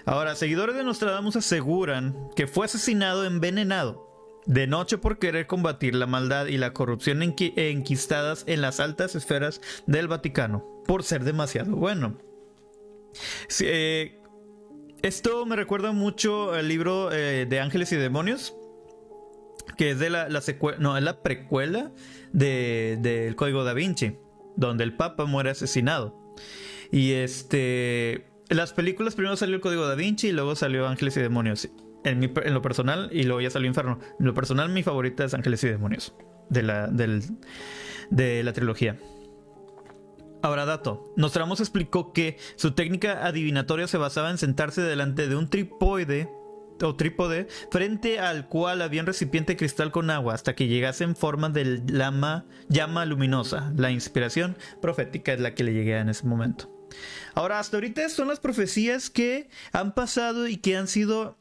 Ahora, 0.07 0.35
seguidores 0.35 0.75
de 0.75 0.83
Nostradamus 0.83 1.37
aseguran 1.37 2.17
que 2.35 2.49
fue 2.49 2.65
asesinado 2.65 3.25
envenenado 3.25 4.06
de 4.47 4.67
noche 4.67 4.99
por 4.99 5.19
querer 5.19 5.47
combatir 5.47 5.95
la 5.95 6.07
maldad 6.07 6.47
y 6.47 6.57
la 6.57 6.73
corrupción 6.73 7.23
enquistadas 7.23 8.45
en 8.47 8.61
las 8.61 8.81
altas 8.81 9.15
esferas 9.15 9.61
del 9.87 10.09
Vaticano, 10.09 10.83
por 10.87 11.03
ser 11.03 11.25
demasiado 11.25 11.77
bueno. 11.77 12.19
Eh, 13.61 14.21
esto 15.03 15.45
me 15.47 15.57
recuerda 15.57 15.93
mucho 15.93 16.53
al 16.53 16.69
libro 16.69 17.13
eh, 17.13 17.47
de 17.47 17.61
Ángeles 17.61 17.93
y 17.93 17.97
Demonios, 17.97 18.55
que 19.77 19.91
es 19.91 19.99
de 19.99 20.11
la, 20.11 20.29
no, 20.79 20.97
es 20.97 21.03
la 21.03 21.23
precuela 21.23 21.93
del 22.33 23.35
Código 23.37 23.65
da 23.65 23.75
Vinci, 23.75 24.17
donde 24.57 24.85
el 24.85 24.95
Papa 24.97 25.25
muere 25.25 25.51
asesinado. 25.51 26.35
Y 26.91 27.13
este. 27.13 28.27
Las 28.49 28.73
películas 28.73 29.17
primero 29.17 29.37
salió 29.37 29.57
el 29.57 29.61
Código 29.61 29.89
da 29.89 29.97
Vinci 29.97 30.29
y 30.29 30.33
luego 30.33 30.55
salió 30.55 30.87
Ángeles 30.87 31.17
y 31.17 31.21
Demonios. 31.21 31.69
En, 32.07 32.55
lo 32.55 32.63
personal, 32.63 33.09
y 33.13 33.25
luego 33.25 33.41
ya 33.41 33.51
salió 33.51 33.67
Inferno. 33.67 33.99
En 34.21 34.27
lo 34.27 34.35
personal, 34.35 34.69
mi 34.69 34.83
favorita 34.83 35.25
es 35.25 35.35
Ángeles 35.35 35.65
y 35.65 35.69
Demonios. 35.69 36.15
De 36.49 36.63
la, 36.63 36.87
de 36.87 38.43
la 38.45 38.53
trilogía. 38.53 38.97
Ahora, 40.43 40.65
dato. 40.65 41.13
Nostramos 41.17 41.59
explicó 41.59 42.13
que 42.13 42.39
su 42.55 42.73
técnica 42.73 43.27
adivinatoria 43.27 43.89
se 43.89 43.99
basaba 43.99 44.31
en 44.31 44.39
sentarse 44.39 44.81
delante 44.83 45.29
de 45.29 45.35
un 45.35 45.51
tripoide 45.51 46.31
o 46.81 46.95
trípode 46.95 47.49
frente 47.71 48.21
al 48.21 48.49
cual 48.49 48.83
había 48.83 49.01
un 49.01 49.07
recipiente 49.07 49.57
cristal 49.57 49.91
con 49.91 50.11
agua 50.11 50.35
hasta 50.35 50.55
que 50.55 50.69
llegase 50.69 51.05
en 51.05 51.17
forma 51.17 51.49
de 51.49 51.83
llama 52.69 53.05
luminosa. 53.05 53.73
La 53.77 53.91
inspiración 53.91 54.57
profética 54.81 55.33
es 55.33 55.41
la 55.41 55.55
que 55.55 55.65
le 55.65 55.73
llegué 55.73 55.99
en 55.99 56.11
ese 56.11 56.27
momento. 56.27 56.73
Ahora, 57.35 57.59
hasta 57.59 57.77
ahorita 57.77 58.09
son 58.09 58.29
las 58.29 58.41
profecías 58.41 59.11
que 59.11 59.49
han 59.73 59.95
pasado 59.95 60.47
y 60.49 60.59
que 60.59 60.77
han 60.77 60.87
sido 60.87 61.39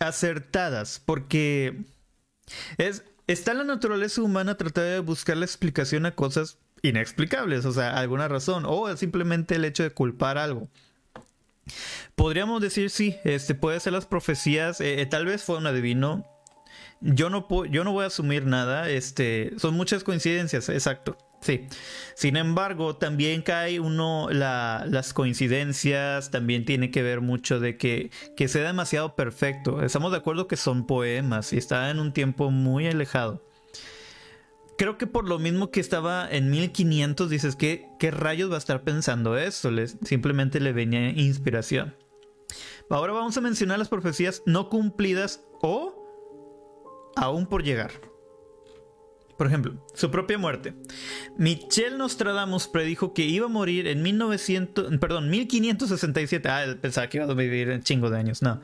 acertadas, 0.00 1.00
porque 1.04 1.84
es, 2.78 3.04
está 3.26 3.54
la 3.54 3.64
naturaleza 3.64 4.22
humana 4.22 4.56
tratar 4.56 4.84
de 4.84 4.98
buscar 4.98 5.36
la 5.36 5.44
explicación 5.44 6.06
a 6.06 6.14
cosas 6.14 6.58
inexplicables, 6.82 7.64
o 7.66 7.72
sea, 7.72 7.96
alguna 7.96 8.26
razón, 8.26 8.64
o 8.66 8.94
simplemente 8.96 9.54
el 9.54 9.64
hecho 9.64 9.82
de 9.82 9.90
culpar 9.90 10.38
algo. 10.38 10.68
Podríamos 12.16 12.60
decir 12.60 12.90
sí, 12.90 13.16
este 13.24 13.54
puede 13.54 13.78
ser 13.78 13.92
las 13.92 14.06
profecías, 14.06 14.80
eh, 14.80 15.00
eh, 15.00 15.06
tal 15.06 15.26
vez 15.26 15.44
fue 15.44 15.58
un 15.58 15.66
adivino. 15.66 16.26
Yo 17.00 17.30
no, 17.30 17.46
yo 17.66 17.84
no 17.84 17.92
voy 17.92 18.04
a 18.04 18.08
asumir 18.08 18.44
nada, 18.46 18.90
este, 18.90 19.52
son 19.58 19.74
muchas 19.74 20.04
coincidencias, 20.04 20.68
exacto. 20.68 21.16
Sí. 21.40 21.66
Sin 22.14 22.36
embargo, 22.36 22.96
también 22.96 23.42
cae 23.42 23.80
uno 23.80 24.28
las 24.30 25.14
coincidencias, 25.14 26.30
también 26.30 26.64
tiene 26.64 26.90
que 26.90 27.02
ver 27.02 27.20
mucho 27.20 27.60
de 27.60 27.76
que, 27.76 28.10
que 28.36 28.48
sea 28.48 28.66
demasiado 28.66 29.16
perfecto. 29.16 29.82
Estamos 29.82 30.12
de 30.12 30.18
acuerdo 30.18 30.46
que 30.46 30.56
son 30.56 30.86
poemas 30.86 31.52
y 31.52 31.58
está 31.58 31.90
en 31.90 31.98
un 31.98 32.12
tiempo 32.12 32.50
muy 32.50 32.86
alejado. 32.86 33.42
creo 34.76 34.98
que 34.98 35.06
por 35.06 35.28
lo 35.28 35.38
mismo 35.38 35.70
que 35.70 35.80
estaba 35.80 36.28
en 36.30 36.50
1500, 36.50 37.30
dices, 37.30 37.56
¿qué, 37.56 37.88
qué 37.98 38.10
rayos 38.10 38.50
va 38.50 38.56
a 38.56 38.58
estar 38.58 38.82
pensando 38.82 39.36
esto? 39.36 39.70
simplemente 40.02 40.60
le 40.60 40.72
venía 40.72 41.10
inspiración. 41.10 41.94
Ahora 42.90 43.12
vamos 43.12 43.36
a 43.36 43.40
mencionar 43.40 43.78
las 43.78 43.88
profecías 43.88 44.42
no 44.46 44.68
cumplidas 44.68 45.44
o 45.62 47.12
aún 47.16 47.46
por 47.46 47.62
llegar. 47.62 48.09
Por 49.40 49.46
ejemplo, 49.46 49.72
su 49.94 50.10
propia 50.10 50.36
muerte. 50.36 50.74
Michel 51.38 51.96
Nostradamus 51.96 52.68
predijo 52.68 53.14
que 53.14 53.24
iba 53.24 53.46
a 53.46 53.48
morir 53.48 53.86
en 53.86 54.02
1900, 54.02 54.98
perdón, 54.98 55.30
1567. 55.30 56.46
Ah, 56.46 56.62
él 56.64 56.76
pensaba 56.76 57.08
que 57.08 57.16
iba 57.16 57.24
a 57.24 57.32
vivir 57.32 57.70
un 57.70 57.80
chingo 57.82 58.10
de 58.10 58.18
años. 58.18 58.42
No. 58.42 58.60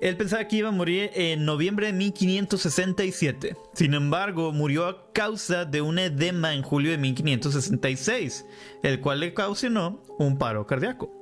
Él 0.00 0.16
pensaba 0.16 0.48
que 0.48 0.56
iba 0.56 0.70
a 0.70 0.72
morir 0.72 1.12
en 1.14 1.44
noviembre 1.44 1.86
de 1.86 1.92
1567. 1.92 3.56
Sin 3.74 3.94
embargo, 3.94 4.50
murió 4.52 4.86
a 4.86 5.12
causa 5.12 5.66
de 5.66 5.82
un 5.82 6.00
edema 6.00 6.52
en 6.52 6.62
julio 6.62 6.90
de 6.90 6.98
1566, 6.98 8.44
el 8.82 9.00
cual 9.00 9.20
le 9.20 9.28
ocasionó 9.28 10.02
un 10.18 10.36
paro 10.36 10.66
cardíaco. 10.66 11.12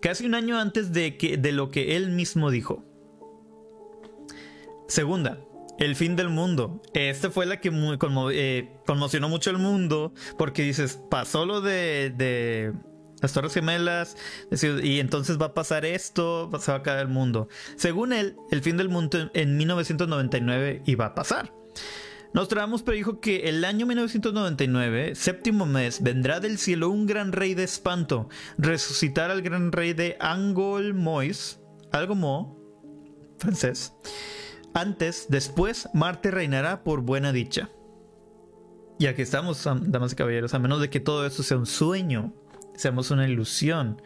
Casi 0.00 0.24
un 0.24 0.34
año 0.34 0.58
antes 0.58 0.94
de, 0.94 1.18
que, 1.18 1.36
de 1.36 1.52
lo 1.52 1.70
que 1.70 1.94
él 1.94 2.08
mismo 2.08 2.50
dijo. 2.50 2.86
Segunda, 4.88 5.44
el 5.78 5.96
fin 5.96 6.16
del 6.16 6.28
mundo. 6.28 6.82
Esta 6.92 7.30
fue 7.30 7.46
la 7.46 7.60
que 7.60 7.70
eh, 8.32 8.72
conmocionó 8.86 9.28
mucho 9.28 9.50
el 9.50 9.58
mundo 9.58 10.12
porque 10.38 10.62
dices, 10.62 11.00
pasó 11.10 11.46
lo 11.46 11.60
de, 11.60 12.72
las 13.20 13.32
Torres 13.32 13.54
Gemelas 13.54 14.16
y 14.82 15.00
entonces 15.00 15.40
va 15.40 15.46
a 15.46 15.54
pasar 15.54 15.84
esto, 15.84 16.50
se 16.58 16.72
va 16.72 16.78
a 16.78 16.82
caer 16.82 17.00
el 17.00 17.08
mundo. 17.08 17.48
Según 17.76 18.12
él, 18.12 18.36
el 18.50 18.62
fin 18.62 18.76
del 18.76 18.88
mundo 18.88 19.30
en 19.34 19.56
1999 19.56 20.82
iba 20.86 21.06
a 21.06 21.14
pasar. 21.14 21.52
Nostradamus 22.34 22.82
predijo 22.82 23.20
que 23.20 23.48
el 23.48 23.64
año 23.64 23.86
1999, 23.86 25.14
séptimo 25.14 25.66
mes, 25.66 26.02
vendrá 26.02 26.40
del 26.40 26.58
cielo 26.58 26.90
un 26.90 27.06
gran 27.06 27.30
rey 27.30 27.54
de 27.54 27.62
espanto, 27.62 28.28
resucitar 28.58 29.30
al 29.30 29.40
gran 29.40 29.70
rey 29.70 29.92
de 29.92 30.16
Angol 30.18 30.94
Mois, 30.94 31.60
algo 31.92 32.16
mo, 32.16 32.58
francés. 33.38 33.92
Antes, 34.74 35.26
después, 35.28 35.88
Marte 35.94 36.32
reinará 36.32 36.82
por 36.82 37.02
buena 37.02 37.32
dicha. 37.32 37.70
Y 38.98 39.06
aquí 39.06 39.22
estamos, 39.22 39.64
damas 39.64 40.12
y 40.12 40.16
caballeros, 40.16 40.52
a 40.52 40.58
menos 40.58 40.80
de 40.80 40.90
que 40.90 41.00
todo 41.00 41.24
esto 41.26 41.42
sea 41.44 41.56
un 41.56 41.66
sueño, 41.66 42.34
seamos 42.74 43.10
una 43.12 43.28
ilusión. 43.28 44.02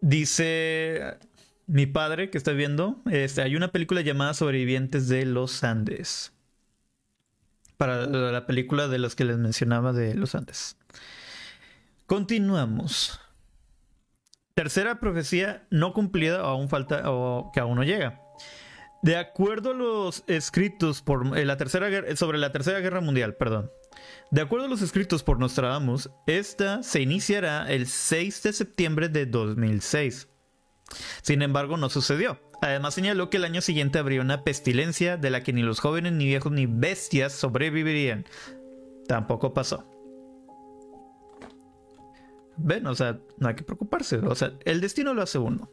Dice 0.00 1.18
mi 1.66 1.86
padre 1.86 2.30
que 2.30 2.38
está 2.38 2.52
viendo, 2.52 3.02
este, 3.10 3.42
hay 3.42 3.56
una 3.56 3.72
película 3.72 4.00
llamada 4.00 4.34
Sobrevivientes 4.34 5.08
de 5.08 5.24
los 5.24 5.64
Andes. 5.64 6.32
Para 7.76 8.06
la 8.06 8.46
película 8.46 8.88
de 8.88 8.98
los 8.98 9.14
que 9.14 9.24
les 9.24 9.36
mencionaba 9.36 9.92
de 9.92 10.14
los 10.14 10.34
Andes. 10.34 10.76
Continuamos. 12.06 13.20
Tercera 14.56 15.00
profecía 15.00 15.66
no 15.68 15.92
cumplida 15.92 16.42
o 16.42 16.46
aún 16.46 16.70
falta 16.70 17.10
o 17.10 17.52
que 17.52 17.60
aún 17.60 17.76
no 17.76 17.84
llega. 17.84 18.22
De 19.02 19.18
acuerdo 19.18 19.72
a 19.72 19.74
los 19.74 20.24
escritos 20.28 21.02
por 21.02 21.36
eh, 21.36 21.44
la 21.44 21.58
tercera 21.58 21.90
sobre 22.16 22.38
la 22.38 22.52
tercera 22.52 22.80
guerra 22.80 23.02
mundial, 23.02 23.34
perdón. 23.34 23.70
De 24.30 24.40
acuerdo 24.40 24.64
a 24.64 24.70
los 24.70 24.80
escritos 24.80 25.22
por 25.22 25.38
Nostradamus, 25.38 26.08
esta 26.26 26.82
se 26.82 27.02
iniciará 27.02 27.70
el 27.70 27.86
6 27.86 28.42
de 28.44 28.52
septiembre 28.54 29.10
de 29.10 29.26
2006. 29.26 30.26
Sin 31.20 31.42
embargo, 31.42 31.76
no 31.76 31.90
sucedió. 31.90 32.40
Además 32.62 32.94
señaló 32.94 33.28
que 33.28 33.36
el 33.36 33.44
año 33.44 33.60
siguiente 33.60 33.98
habría 33.98 34.22
una 34.22 34.42
pestilencia 34.42 35.18
de 35.18 35.28
la 35.28 35.42
que 35.42 35.52
ni 35.52 35.64
los 35.64 35.80
jóvenes, 35.80 36.14
ni 36.14 36.24
viejos, 36.24 36.50
ni 36.50 36.64
bestias 36.64 37.34
sobrevivirían. 37.34 38.24
Tampoco 39.06 39.52
pasó. 39.52 39.95
Ven, 42.56 42.86
o 42.86 42.94
sea, 42.94 43.18
no 43.38 43.48
hay 43.48 43.54
que 43.54 43.62
preocuparse. 43.62 44.16
O 44.18 44.34
sea, 44.34 44.54
el 44.64 44.80
destino 44.80 45.14
lo 45.14 45.22
hace 45.22 45.38
uno. 45.38 45.70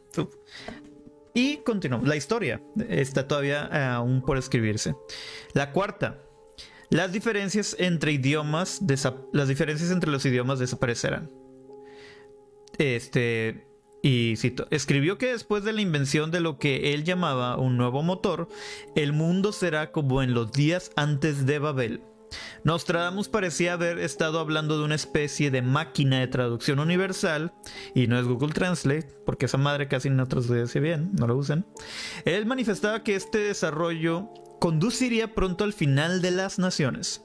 Y 1.34 1.58
continuamos. 1.58 2.06
La 2.06 2.16
historia 2.16 2.62
está 2.88 3.26
todavía 3.26 3.96
aún 3.96 4.22
por 4.22 4.38
escribirse. 4.38 4.94
La 5.52 5.72
cuarta. 5.72 6.20
Las 6.90 7.12
diferencias 7.12 7.74
entre 7.78 8.12
idiomas, 8.12 8.80
las 9.32 9.48
diferencias 9.48 9.90
entre 9.90 10.10
los 10.10 10.24
idiomas 10.26 10.58
desaparecerán. 10.58 11.30
Este, 12.78 13.66
y 14.02 14.36
cito, 14.36 14.66
escribió 14.70 15.18
que 15.18 15.32
después 15.32 15.64
de 15.64 15.72
la 15.72 15.80
invención 15.80 16.30
de 16.30 16.40
lo 16.40 16.58
que 16.58 16.92
él 16.92 17.04
llamaba 17.04 17.56
un 17.56 17.76
nuevo 17.76 18.02
motor, 18.02 18.48
el 18.94 19.12
mundo 19.12 19.50
será 19.50 19.92
como 19.92 20.22
en 20.22 20.34
los 20.34 20.52
días 20.52 20.92
antes 20.94 21.46
de 21.46 21.58
Babel. 21.58 22.02
Nostradamus 22.64 23.28
parecía 23.28 23.74
haber 23.74 23.98
estado 23.98 24.40
hablando 24.40 24.78
de 24.78 24.84
una 24.84 24.94
especie 24.94 25.50
de 25.50 25.62
máquina 25.62 26.20
de 26.20 26.28
traducción 26.28 26.78
universal, 26.78 27.52
y 27.94 28.06
no 28.06 28.18
es 28.18 28.26
Google 28.26 28.52
Translate, 28.52 29.08
porque 29.26 29.46
esa 29.46 29.58
madre 29.58 29.88
casi 29.88 30.10
no 30.10 30.26
traduce 30.26 30.80
bien, 30.80 31.10
no 31.12 31.26
lo 31.26 31.36
usen. 31.36 31.66
Él 32.24 32.46
manifestaba 32.46 33.02
que 33.02 33.14
este 33.16 33.38
desarrollo 33.38 34.30
conduciría 34.60 35.34
pronto 35.34 35.64
al 35.64 35.72
final 35.72 36.22
de 36.22 36.30
las 36.30 36.58
naciones. 36.58 37.22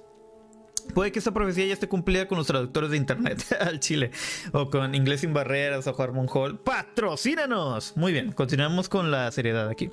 Puede 0.94 1.12
que 1.12 1.20
esta 1.20 1.34
profecía 1.34 1.66
ya 1.66 1.74
esté 1.74 1.88
cumplida 1.88 2.28
con 2.28 2.38
los 2.38 2.48
traductores 2.48 2.90
de 2.90 2.98
internet 2.98 3.46
al 3.60 3.80
Chile 3.80 4.12
o 4.52 4.70
con 4.70 4.96
Inglés 4.96 5.22
sin 5.22 5.34
Barreras 5.34 5.88
o 5.88 6.02
Harmon 6.02 6.28
Hall. 6.34 6.60
¡Patrocínanos! 6.60 7.94
Muy 7.96 8.12
bien, 8.12 8.32
continuamos 8.32 8.90
con 8.90 9.12
la 9.12 9.32
seriedad 9.32 9.70
aquí. 9.70 9.92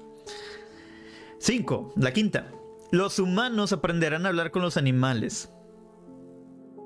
5. 1.39 1.95
La 1.97 2.13
quinta. 2.13 2.51
Los 2.91 3.19
humanos 3.19 3.73
aprenderán 3.73 4.27
a 4.27 4.29
hablar 4.29 4.51
con 4.51 4.63
los 4.63 4.77
animales. 4.77 5.51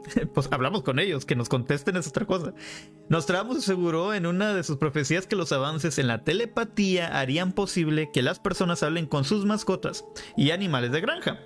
pues 0.35 0.49
hablamos 0.51 0.83
con 0.83 0.99
ellos, 0.99 1.25
que 1.25 1.37
nos 1.37 1.49
contesten 1.49 1.97
es 1.97 2.09
otra 2.09 2.27
cosa. 2.27 2.55
Nostradamus 3.09 3.59
aseguró 3.59 4.15
en 4.15 4.27
una 4.27 4.55
de 4.55 4.63
sus 4.63 4.77
profecías 4.77 5.27
que 5.27 5.37
los 5.37 5.53
avances 5.53 5.99
en 5.99 6.07
la 6.07 6.25
telepatía 6.25 7.19
harían 7.19 7.53
posible 7.53 8.11
que 8.13 8.23
las 8.23 8.39
personas 8.39 8.83
hablen 8.83 9.07
con 9.07 9.25
sus 9.25 9.45
mascotas 9.45 10.05
y 10.37 10.51
animales 10.51 10.93
de 10.93 11.01
granja. 11.01 11.39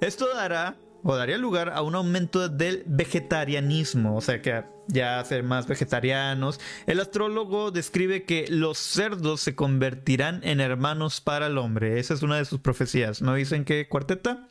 Esto 0.00 0.28
dará 0.34 0.78
o 1.08 1.14
daría 1.14 1.38
lugar 1.38 1.70
a 1.70 1.82
un 1.82 1.94
aumento 1.94 2.48
del 2.48 2.82
vegetarianismo, 2.84 4.16
o 4.16 4.20
sea 4.20 4.42
que 4.42 4.64
ya 4.88 5.24
ser 5.24 5.44
más 5.44 5.68
vegetarianos. 5.68 6.58
El 6.86 6.98
astrólogo 6.98 7.70
describe 7.70 8.24
que 8.24 8.46
los 8.48 8.76
cerdos 8.78 9.40
se 9.40 9.54
convertirán 9.54 10.40
en 10.42 10.60
hermanos 10.60 11.20
para 11.20 11.46
el 11.46 11.58
hombre. 11.58 12.00
Esa 12.00 12.14
es 12.14 12.22
una 12.22 12.38
de 12.38 12.44
sus 12.44 12.58
profecías. 12.58 13.22
No 13.22 13.34
dicen 13.34 13.64
que 13.64 13.88
cuarteta. 13.88 14.48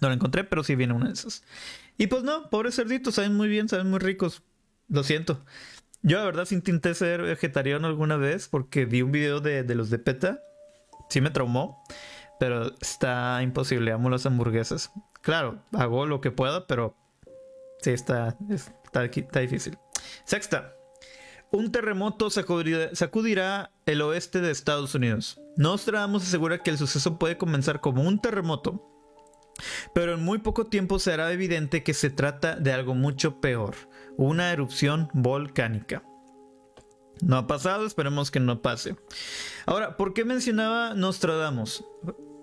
No 0.00 0.08
la 0.08 0.14
encontré, 0.14 0.42
pero 0.44 0.64
sí 0.64 0.74
viene 0.74 0.94
una 0.94 1.08
de 1.08 1.12
esas. 1.12 1.44
Y 1.98 2.06
pues 2.06 2.22
no, 2.22 2.48
pobres 2.48 2.74
cerditos, 2.74 3.16
saben 3.16 3.36
muy 3.36 3.48
bien, 3.48 3.68
saben 3.68 3.90
muy 3.90 3.98
ricos. 3.98 4.42
Lo 4.88 5.04
siento. 5.04 5.44
Yo 6.02 6.18
la 6.18 6.24
verdad 6.24 6.46
sí 6.46 6.54
intenté 6.54 6.94
ser 6.94 7.20
vegetariano 7.20 7.88
alguna 7.88 8.16
vez 8.16 8.48
porque 8.48 8.86
vi 8.86 9.02
un 9.02 9.12
video 9.12 9.40
de, 9.40 9.64
de 9.64 9.74
los 9.74 9.90
de 9.90 9.98
PETA. 9.98 10.40
Sí 11.10 11.20
me 11.20 11.30
traumó. 11.30 11.84
Pero 12.38 12.72
está 12.80 13.42
imposible, 13.42 13.92
amo 13.92 14.08
las 14.10 14.24
hamburguesas. 14.24 14.92
Claro, 15.28 15.58
hago 15.74 16.06
lo 16.06 16.22
que 16.22 16.30
pueda, 16.30 16.66
pero 16.66 16.96
sí 17.82 17.90
está, 17.90 18.34
está, 18.48 19.02
difícil. 19.40 19.76
Sexta. 20.24 20.72
Un 21.50 21.70
terremoto 21.70 22.30
sacudirá, 22.30 23.70
el 23.84 24.00
oeste 24.00 24.40
de 24.40 24.50
Estados 24.50 24.94
Unidos. 24.94 25.38
Nostradamus 25.58 26.22
asegura 26.22 26.62
que 26.62 26.70
el 26.70 26.78
suceso 26.78 27.18
puede 27.18 27.36
comenzar 27.36 27.82
como 27.82 28.04
un 28.04 28.22
terremoto, 28.22 28.90
pero 29.94 30.14
en 30.14 30.24
muy 30.24 30.38
poco 30.38 30.64
tiempo 30.64 30.98
se 30.98 31.12
hará 31.12 31.30
evidente 31.30 31.82
que 31.82 31.92
se 31.92 32.08
trata 32.08 32.56
de 32.56 32.72
algo 32.72 32.94
mucho 32.94 33.38
peor, 33.38 33.74
una 34.16 34.50
erupción 34.50 35.10
volcánica. 35.12 36.04
No 37.20 37.36
ha 37.36 37.46
pasado, 37.46 37.84
esperemos 37.84 38.30
que 38.30 38.40
no 38.40 38.62
pase. 38.62 38.96
Ahora, 39.66 39.98
¿por 39.98 40.14
qué 40.14 40.24
mencionaba 40.24 40.94
Nostradamus? 40.94 41.84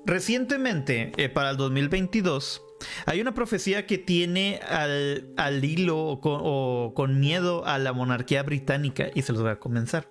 Recientemente, 0.06 1.14
eh, 1.18 1.30
para 1.30 1.50
el 1.50 1.58
2022, 1.58 2.62
hay 3.06 3.22
una 3.22 3.34
profecía 3.34 3.86
que 3.86 3.98
tiene 3.98 4.60
al, 4.68 5.64
hilo 5.64 5.98
o 5.98 6.94
con, 6.94 7.20
miedo 7.20 7.66
a 7.66 7.78
la 7.78 7.94
monarquía 7.94 8.44
británica 8.44 9.08
y 9.14 9.22
se 9.22 9.34
los 9.34 9.42
voy 9.42 9.52
a 9.52 9.60
comenzar. 9.60 10.08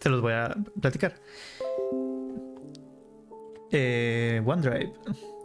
Se 0.00 0.10
los 0.10 0.20
voy 0.20 0.32
a 0.32 0.54
platicar. 0.80 1.14
Eh, 3.70 4.42
OneDrive. 4.44 4.92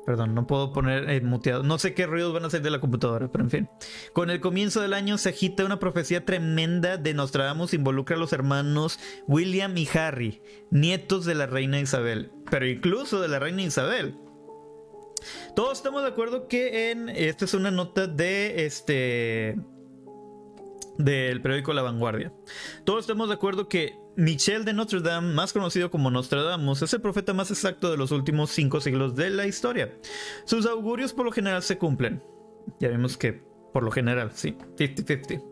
Perdón, 0.08 0.34
no 0.34 0.48
puedo 0.48 0.72
poner 0.72 1.10
eh, 1.10 1.20
muteado. 1.20 1.64
No 1.64 1.78
sé 1.78 1.94
qué 1.94 2.06
ruidos 2.06 2.34
van 2.34 2.46
a 2.46 2.50
salir 2.50 2.64
de 2.64 2.72
la 2.72 2.80
computadora, 2.80 3.30
pero 3.30 3.44
en 3.44 3.50
fin. 3.50 3.70
Con 4.14 4.30
el 4.30 4.40
comienzo 4.40 4.82
del 4.82 4.94
año 4.94 5.18
se 5.18 5.30
agita 5.30 5.66
una 5.66 5.80
profecía 5.80 6.24
tremenda 6.24 6.96
de 6.96 7.14
Nostradamus 7.14 7.74
involucra 7.74 8.16
a 8.16 8.20
los 8.20 8.32
hermanos 8.32 9.00
William 9.28 9.76
y 9.78 9.86
Harry, 9.94 10.42
nietos 10.72 11.26
de 11.26 11.36
la 11.36 11.46
reina 11.46 11.82
Isabel, 11.82 12.32
pero 12.50 12.66
incluso 12.66 13.20
de 13.20 13.28
la 13.28 13.40
reina 13.40 13.64
Isabel. 13.64 14.16
Todos 15.56 15.78
estamos 15.78 16.02
de 16.02 16.10
acuerdo 16.10 16.48
que 16.48 16.92
en 16.92 17.10
esta 17.10 17.46
es 17.46 17.54
una 17.54 17.72
nota 17.72 18.08
de 18.08 18.66
este 18.66 19.58
del 20.98 21.42
periódico 21.42 21.74
La 21.74 21.84
Vanguardia. 21.84 22.34
Todos 22.84 23.02
estamos 23.02 23.28
de 23.30 23.36
acuerdo 23.36 23.68
que 23.68 23.98
Michel 24.16 24.66
de 24.66 24.74
Notre 24.74 25.02
Dame, 25.02 25.34
más 25.34 25.54
conocido 25.54 25.92
como 25.92 26.10
Nostradamus, 26.10 26.82
es 26.82 26.94
el 26.94 27.02
profeta 27.02 27.34
más 27.34 27.52
exacto 27.52 27.92
de 27.92 27.98
los 27.98 28.12
últimos 28.12 28.50
cinco 28.50 28.82
siglos 28.82 29.16
de 29.16 29.30
la 29.30 29.46
historia. 29.46 29.94
Sus 30.46 30.66
augurios 30.66 31.14
por 31.14 31.26
lo 31.26 31.32
general 31.32 31.62
se 31.62 31.78
cumplen. 31.78 32.24
Ya 32.80 32.90
vimos 32.90 33.16
que 33.16 33.46
por 33.74 33.84
lo 33.84 33.92
general, 33.92 34.32
sí, 34.34 34.58
50-50. 34.76 35.44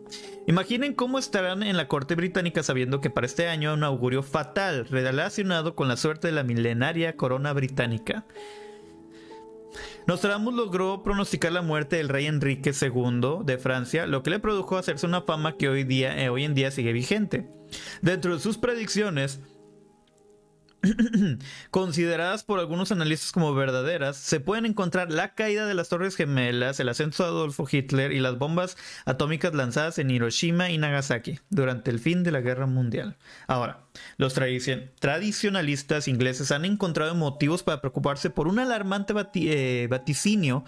Imaginen 0.48 0.94
cómo 0.94 1.18
estarán 1.18 1.62
en 1.62 1.76
la 1.76 1.86
corte 1.86 2.16
británica 2.16 2.64
sabiendo 2.64 3.00
que 3.00 3.10
para 3.10 3.26
este 3.26 3.46
año 3.48 3.70
hay 3.70 3.76
un 3.76 3.84
augurio 3.84 4.24
fatal 4.24 4.86
relacionado 4.88 5.76
con 5.76 5.86
la 5.86 5.96
suerte 5.96 6.28
de 6.28 6.32
la 6.32 6.42
milenaria 6.42 7.16
corona 7.16 7.52
británica. 7.52 8.26
Nostradamus 10.06 10.54
logró 10.54 11.02
pronosticar 11.02 11.52
la 11.52 11.62
muerte 11.62 11.96
del 11.96 12.08
rey 12.08 12.26
Enrique 12.26 12.72
II 12.80 13.44
de 13.44 13.58
Francia, 13.58 14.06
lo 14.06 14.22
que 14.22 14.30
le 14.30 14.38
produjo 14.38 14.76
hacerse 14.76 15.06
una 15.06 15.22
fama 15.22 15.56
que 15.56 15.68
hoy, 15.68 15.86
eh, 15.90 16.28
hoy 16.28 16.44
en 16.44 16.54
día 16.54 16.70
sigue 16.70 16.92
vigente. 16.92 17.48
Dentro 18.02 18.34
de 18.34 18.40
sus 18.40 18.58
predicciones, 18.58 19.40
consideradas 21.70 22.44
por 22.44 22.58
algunos 22.58 22.92
analistas 22.92 23.32
como 23.32 23.54
verdaderas, 23.54 24.16
se 24.16 24.40
pueden 24.40 24.66
encontrar 24.66 25.10
la 25.10 25.34
caída 25.34 25.66
de 25.66 25.74
las 25.74 25.88
Torres 25.88 26.16
Gemelas, 26.16 26.80
el 26.80 26.88
ascenso 26.88 27.24
de 27.24 27.30
Adolfo 27.30 27.66
Hitler 27.70 28.12
y 28.12 28.20
las 28.20 28.38
bombas 28.38 28.76
atómicas 29.04 29.54
lanzadas 29.54 29.98
en 29.98 30.10
Hiroshima 30.10 30.70
y 30.70 30.78
Nagasaki 30.78 31.40
durante 31.50 31.90
el 31.90 31.98
fin 31.98 32.22
de 32.22 32.32
la 32.32 32.40
Guerra 32.40 32.66
Mundial. 32.66 33.16
Ahora, 33.46 33.86
los 34.16 34.34
tradicionalistas 34.34 36.08
ingleses 36.08 36.50
han 36.52 36.64
encontrado 36.64 37.14
motivos 37.14 37.62
para 37.62 37.80
preocuparse 37.80 38.30
por 38.30 38.48
un 38.48 38.58
alarmante 38.58 39.14
eh, 39.34 39.86
vaticinio 39.88 40.64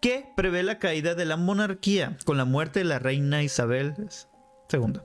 que 0.00 0.26
prevé 0.36 0.62
la 0.62 0.78
caída 0.78 1.14
de 1.14 1.24
la 1.24 1.36
monarquía 1.36 2.16
con 2.24 2.36
la 2.36 2.44
muerte 2.44 2.80
de 2.80 2.84
la 2.84 2.98
reina 2.98 3.42
Isabel 3.42 3.94
II. 4.72 5.00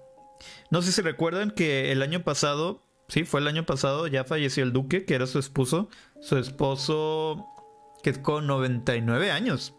No 0.70 0.82
sé 0.82 0.92
si 0.92 1.02
recuerdan 1.02 1.52
que 1.52 1.92
el 1.92 2.02
año 2.02 2.24
pasado 2.24 2.84
Sí, 3.08 3.26
fue 3.26 3.42
el 3.42 3.48
año 3.48 3.66
pasado, 3.66 4.08
ya 4.08 4.24
falleció 4.24 4.64
el 4.64 4.74
duque, 4.74 5.06
que 5.06 5.16
era 5.16 5.28
su 5.28 5.40
esposo. 5.40 5.90
Su 6.22 6.38
esposo, 6.38 7.46
que 8.02 8.12
es 8.12 8.18
con 8.18 8.48
99 8.48 9.32
años. 9.32 9.76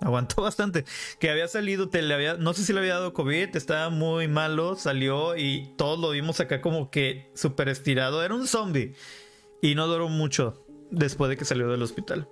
Aguantó 0.00 0.42
bastante. 0.42 0.84
Que 1.18 1.30
había 1.30 1.48
salido, 1.48 1.88
te 1.88 2.02
le 2.02 2.14
había, 2.14 2.34
no 2.34 2.54
sé 2.54 2.64
si 2.64 2.72
le 2.72 2.80
había 2.80 2.94
dado 2.94 3.12
COVID, 3.12 3.54
estaba 3.56 3.90
muy 3.90 4.28
malo, 4.28 4.76
salió 4.76 5.36
y 5.36 5.74
todos 5.76 5.98
lo 5.98 6.10
vimos 6.10 6.40
acá 6.40 6.60
como 6.60 6.90
que 6.90 7.30
súper 7.34 7.68
estirado. 7.68 8.22
Era 8.24 8.34
un 8.34 8.46
zombie. 8.46 8.94
Y 9.62 9.74
no 9.74 9.86
duró 9.86 10.08
mucho 10.08 10.64
después 10.90 11.28
de 11.28 11.36
que 11.36 11.44
salió 11.44 11.68
del 11.68 11.82
hospital. 11.82 12.28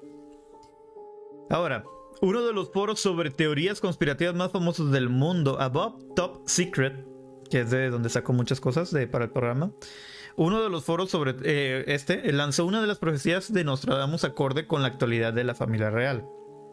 Ahora, 1.50 1.84
uno 2.20 2.42
de 2.42 2.52
los 2.52 2.72
foros 2.72 3.00
sobre 3.00 3.30
teorías 3.30 3.80
conspirativas 3.80 4.34
más 4.34 4.50
famosos 4.50 4.90
del 4.90 5.08
mundo, 5.08 5.60
Above 5.60 6.14
Top 6.16 6.42
Secret, 6.46 7.06
que 7.50 7.60
es 7.60 7.70
de 7.70 7.90
donde 7.90 8.08
saco 8.08 8.32
muchas 8.32 8.60
cosas 8.60 8.90
de, 8.90 9.06
para 9.06 9.24
el 9.24 9.30
programa. 9.30 9.72
Uno 10.36 10.62
de 10.62 10.70
los 10.70 10.84
foros 10.84 11.10
sobre 11.10 11.34
eh, 11.42 11.84
este 11.88 12.32
lanzó 12.32 12.64
una 12.64 12.80
de 12.80 12.86
las 12.86 12.98
profecías 12.98 13.52
de 13.52 13.64
Nostradamus 13.64 14.24
acorde 14.24 14.66
con 14.66 14.82
la 14.82 14.88
actualidad 14.88 15.32
de 15.32 15.44
la 15.44 15.54
familia 15.54 15.90
real. 15.90 16.24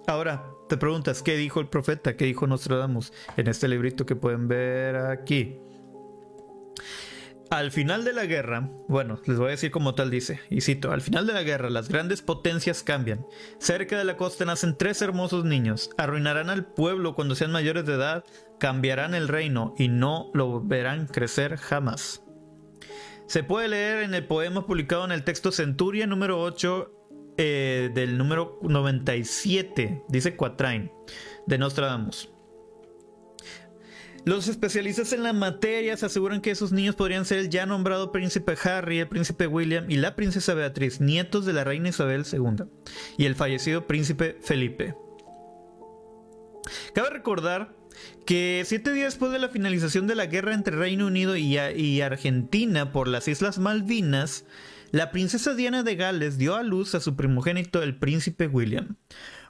Ahora, 0.07 0.51
te 0.69 0.77
preguntas, 0.77 1.23
¿qué 1.23 1.35
dijo 1.35 1.59
el 1.59 1.67
profeta? 1.67 2.15
¿Qué 2.15 2.25
dijo 2.25 2.45
Nostradamus 2.45 3.11
en 3.37 3.47
este 3.47 3.67
librito 3.67 4.05
que 4.05 4.15
pueden 4.15 4.47
ver 4.47 4.95
aquí? 4.97 5.59
Al 7.51 7.71
final 7.71 8.03
de 8.03 8.13
la 8.13 8.25
guerra, 8.25 8.71
bueno, 8.87 9.19
les 9.25 9.37
voy 9.37 9.47
a 9.47 9.51
decir 9.51 9.69
como 9.69 9.93
tal 9.93 10.09
dice, 10.09 10.39
y 10.49 10.61
cito, 10.61 10.91
al 10.91 11.01
final 11.01 11.27
de 11.27 11.33
la 11.33 11.43
guerra 11.43 11.69
las 11.69 11.89
grandes 11.89 12.23
potencias 12.23 12.81
cambian. 12.81 13.25
Cerca 13.59 13.97
de 13.97 14.03
la 14.03 14.17
costa 14.17 14.45
nacen 14.45 14.75
tres 14.77 15.01
hermosos 15.03 15.45
niños, 15.45 15.91
arruinarán 15.97 16.49
al 16.49 16.65
pueblo 16.65 17.13
cuando 17.13 17.35
sean 17.35 17.51
mayores 17.51 17.85
de 17.85 17.93
edad, 17.93 18.23
cambiarán 18.59 19.13
el 19.13 19.27
reino 19.27 19.75
y 19.77 19.89
no 19.89 20.31
lo 20.33 20.59
verán 20.61 21.05
crecer 21.05 21.57
jamás. 21.57 22.23
Se 23.27 23.43
puede 23.43 23.67
leer 23.67 24.03
en 24.03 24.15
el 24.15 24.25
poema 24.25 24.65
publicado 24.65 25.05
en 25.05 25.11
el 25.11 25.23
texto 25.23 25.51
Centuria 25.51 26.07
número 26.07 26.41
8 26.41 26.91
eh, 27.37 27.91
del 27.93 28.17
número 28.17 28.59
97, 28.63 30.03
dice 30.07 30.35
Quatrain, 30.35 30.91
de 31.45 31.57
Nostradamus. 31.57 32.34
Los 34.25 34.47
especialistas 34.47 35.13
en 35.13 35.21
la 35.21 35.33
materia 35.33 35.95
se 35.95 36.07
aseguran 36.07 36.41
que 36.41 36.49
esos 36.49 36.71
niños 36.71 36.95
podrían 36.95 37.25
ser 37.25 37.37
el 37.37 37.51
ya 37.51 37.67
nombrado 37.67 38.11
príncipe 38.11 38.57
Harry, 38.63 38.97
el 38.97 39.07
príncipe 39.07 39.45
William 39.45 39.85
y 39.87 39.97
la 39.97 40.15
princesa 40.15 40.55
Beatriz, 40.55 40.99
nietos 40.99 41.45
de 41.45 41.53
la 41.53 41.63
reina 41.63 41.89
Isabel 41.89 42.25
II, 42.31 42.65
y 43.19 43.25
el 43.25 43.35
fallecido 43.35 43.85
príncipe 43.85 44.35
Felipe. 44.41 44.95
Cabe 46.95 47.11
recordar 47.11 47.75
que 48.25 48.63
siete 48.65 48.93
días 48.93 49.13
después 49.13 49.31
de 49.31 49.37
la 49.37 49.49
finalización 49.49 50.07
de 50.07 50.15
la 50.15 50.25
guerra 50.25 50.55
entre 50.55 50.75
Reino 50.75 51.05
Unido 51.05 51.37
y, 51.37 51.59
y 51.59 52.01
Argentina 52.01 52.91
por 52.91 53.07
las 53.07 53.27
Islas 53.27 53.59
Malvinas, 53.59 54.45
la 54.89 55.11
princesa 55.11 55.53
Diana 55.53 55.83
de 55.83 55.95
Gales 55.95 56.39
dio 56.39 56.55
a 56.55 56.63
luz 56.63 56.95
a 56.95 56.99
su 56.99 57.15
primogénito, 57.15 57.83
el 57.83 57.95
príncipe 57.95 58.47
William. 58.47 58.95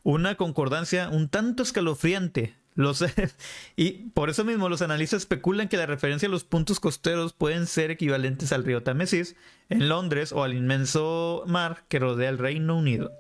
Una 0.04 0.36
concordancia 0.36 1.08
un 1.08 1.30
tanto 1.30 1.64
escalofriante 1.64 2.58
y 3.76 4.10
por 4.10 4.30
eso 4.30 4.44
mismo 4.44 4.68
los 4.70 4.82
analistas 4.82 5.22
especulan 5.22 5.70
que 5.70 5.78
la 5.78 5.86
referencia 5.86 6.28
a 6.28 6.32
los 6.32 6.44
puntos 6.44 6.80
costeros 6.80 7.34
pueden 7.34 7.68
ser 7.68 7.92
equivalentes 7.92 8.52
al 8.52 8.66
río 8.66 8.84
Támesis 8.84 9.36
en 9.70 9.88
Londres 9.88 10.32
o 10.32 10.44
al 10.44 10.54
inmenso 10.54 11.44
mar 11.48 11.86
que 11.88 12.00
rodea 12.00 12.30
el 12.30 12.38
Reino 12.38 12.78
Unido. 12.78 13.12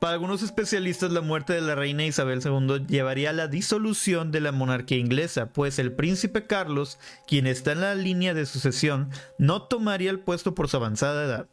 Para 0.00 0.12
algunos 0.12 0.44
especialistas, 0.44 1.10
la 1.10 1.22
muerte 1.22 1.54
de 1.54 1.60
la 1.60 1.74
reina 1.74 2.06
Isabel 2.06 2.40
II 2.44 2.86
llevaría 2.86 3.30
a 3.30 3.32
la 3.32 3.48
disolución 3.48 4.30
de 4.30 4.40
la 4.40 4.52
monarquía 4.52 4.96
inglesa, 4.96 5.52
pues 5.52 5.80
el 5.80 5.92
príncipe 5.92 6.46
Carlos, 6.46 7.00
quien 7.26 7.48
está 7.48 7.72
en 7.72 7.80
la 7.80 7.96
línea 7.96 8.32
de 8.32 8.46
sucesión, 8.46 9.10
no 9.38 9.62
tomaría 9.62 10.10
el 10.10 10.20
puesto 10.20 10.54
por 10.54 10.68
su 10.68 10.76
avanzada 10.76 11.24
edad. 11.24 11.48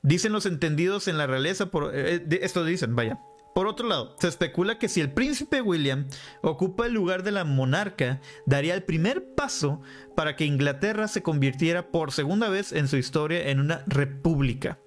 Dicen 0.00 0.32
los 0.32 0.46
entendidos 0.46 1.08
en 1.08 1.18
la 1.18 1.26
realeza, 1.26 1.70
por, 1.70 1.90
eh, 1.94 2.24
esto 2.40 2.64
dicen, 2.64 2.96
vaya, 2.96 3.18
por 3.54 3.68
otro 3.68 3.86
lado, 3.86 4.16
se 4.18 4.26
especula 4.26 4.80
que 4.80 4.88
si 4.88 5.00
el 5.00 5.12
príncipe 5.12 5.62
William 5.62 6.08
ocupa 6.42 6.86
el 6.86 6.92
lugar 6.92 7.22
de 7.22 7.30
la 7.30 7.44
monarca, 7.44 8.20
daría 8.46 8.74
el 8.74 8.82
primer 8.82 9.34
paso 9.34 9.80
para 10.16 10.34
que 10.34 10.44
Inglaterra 10.44 11.06
se 11.06 11.22
convirtiera 11.22 11.92
por 11.92 12.10
segunda 12.10 12.48
vez 12.48 12.72
en 12.72 12.88
su 12.88 12.96
historia 12.96 13.48
en 13.50 13.60
una 13.60 13.84
república. 13.86 14.80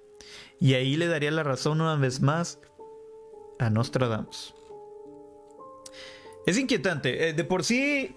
Y 0.60 0.74
ahí 0.74 0.96
le 0.96 1.06
daría 1.06 1.30
la 1.30 1.44
razón 1.44 1.80
una 1.80 1.96
vez 1.96 2.20
más 2.20 2.60
a 3.58 3.70
Nostradamus. 3.70 4.54
Es 6.46 6.58
inquietante. 6.58 7.28
Eh, 7.28 7.32
de 7.32 7.44
por 7.44 7.64
sí, 7.64 8.16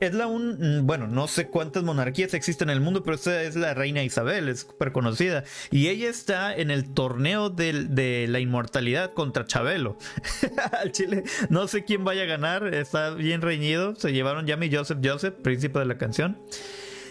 es 0.00 0.14
la 0.14 0.26
un. 0.26 0.86
Bueno, 0.86 1.06
no 1.06 1.26
sé 1.26 1.48
cuántas 1.48 1.82
monarquías 1.82 2.34
existen 2.34 2.68
en 2.68 2.76
el 2.76 2.82
mundo, 2.82 3.02
pero 3.02 3.14
esta 3.14 3.42
es 3.42 3.56
la 3.56 3.74
reina 3.74 4.02
Isabel, 4.02 4.48
es 4.48 4.60
súper 4.60 4.92
conocida. 4.92 5.44
Y 5.70 5.88
ella 5.88 6.08
está 6.08 6.54
en 6.54 6.70
el 6.70 6.92
torneo 6.92 7.50
de, 7.50 8.26
la 8.28 8.40
inmortalidad 8.40 9.14
contra 9.14 9.46
Chabelo. 9.46 9.96
Al 10.80 10.92
Chile, 10.92 11.24
no 11.48 11.66
sé 11.68 11.84
quién 11.84 12.04
vaya 12.04 12.22
a 12.22 12.26
ganar, 12.26 12.74
está 12.74 13.10
bien 13.10 13.40
reñido. 13.40 13.94
Se 13.96 14.12
llevaron 14.12 14.46
ya 14.46 14.56
mi 14.56 14.74
Joseph 14.74 14.98
Joseph, 15.02 15.34
príncipe 15.42 15.78
de 15.78 15.86
la 15.86 15.98
canción. 15.98 16.38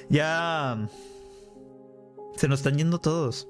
Ya. 0.10 0.88
Se 2.36 2.48
nos 2.48 2.60
están 2.60 2.78
yendo 2.78 3.00
todos. 3.00 3.48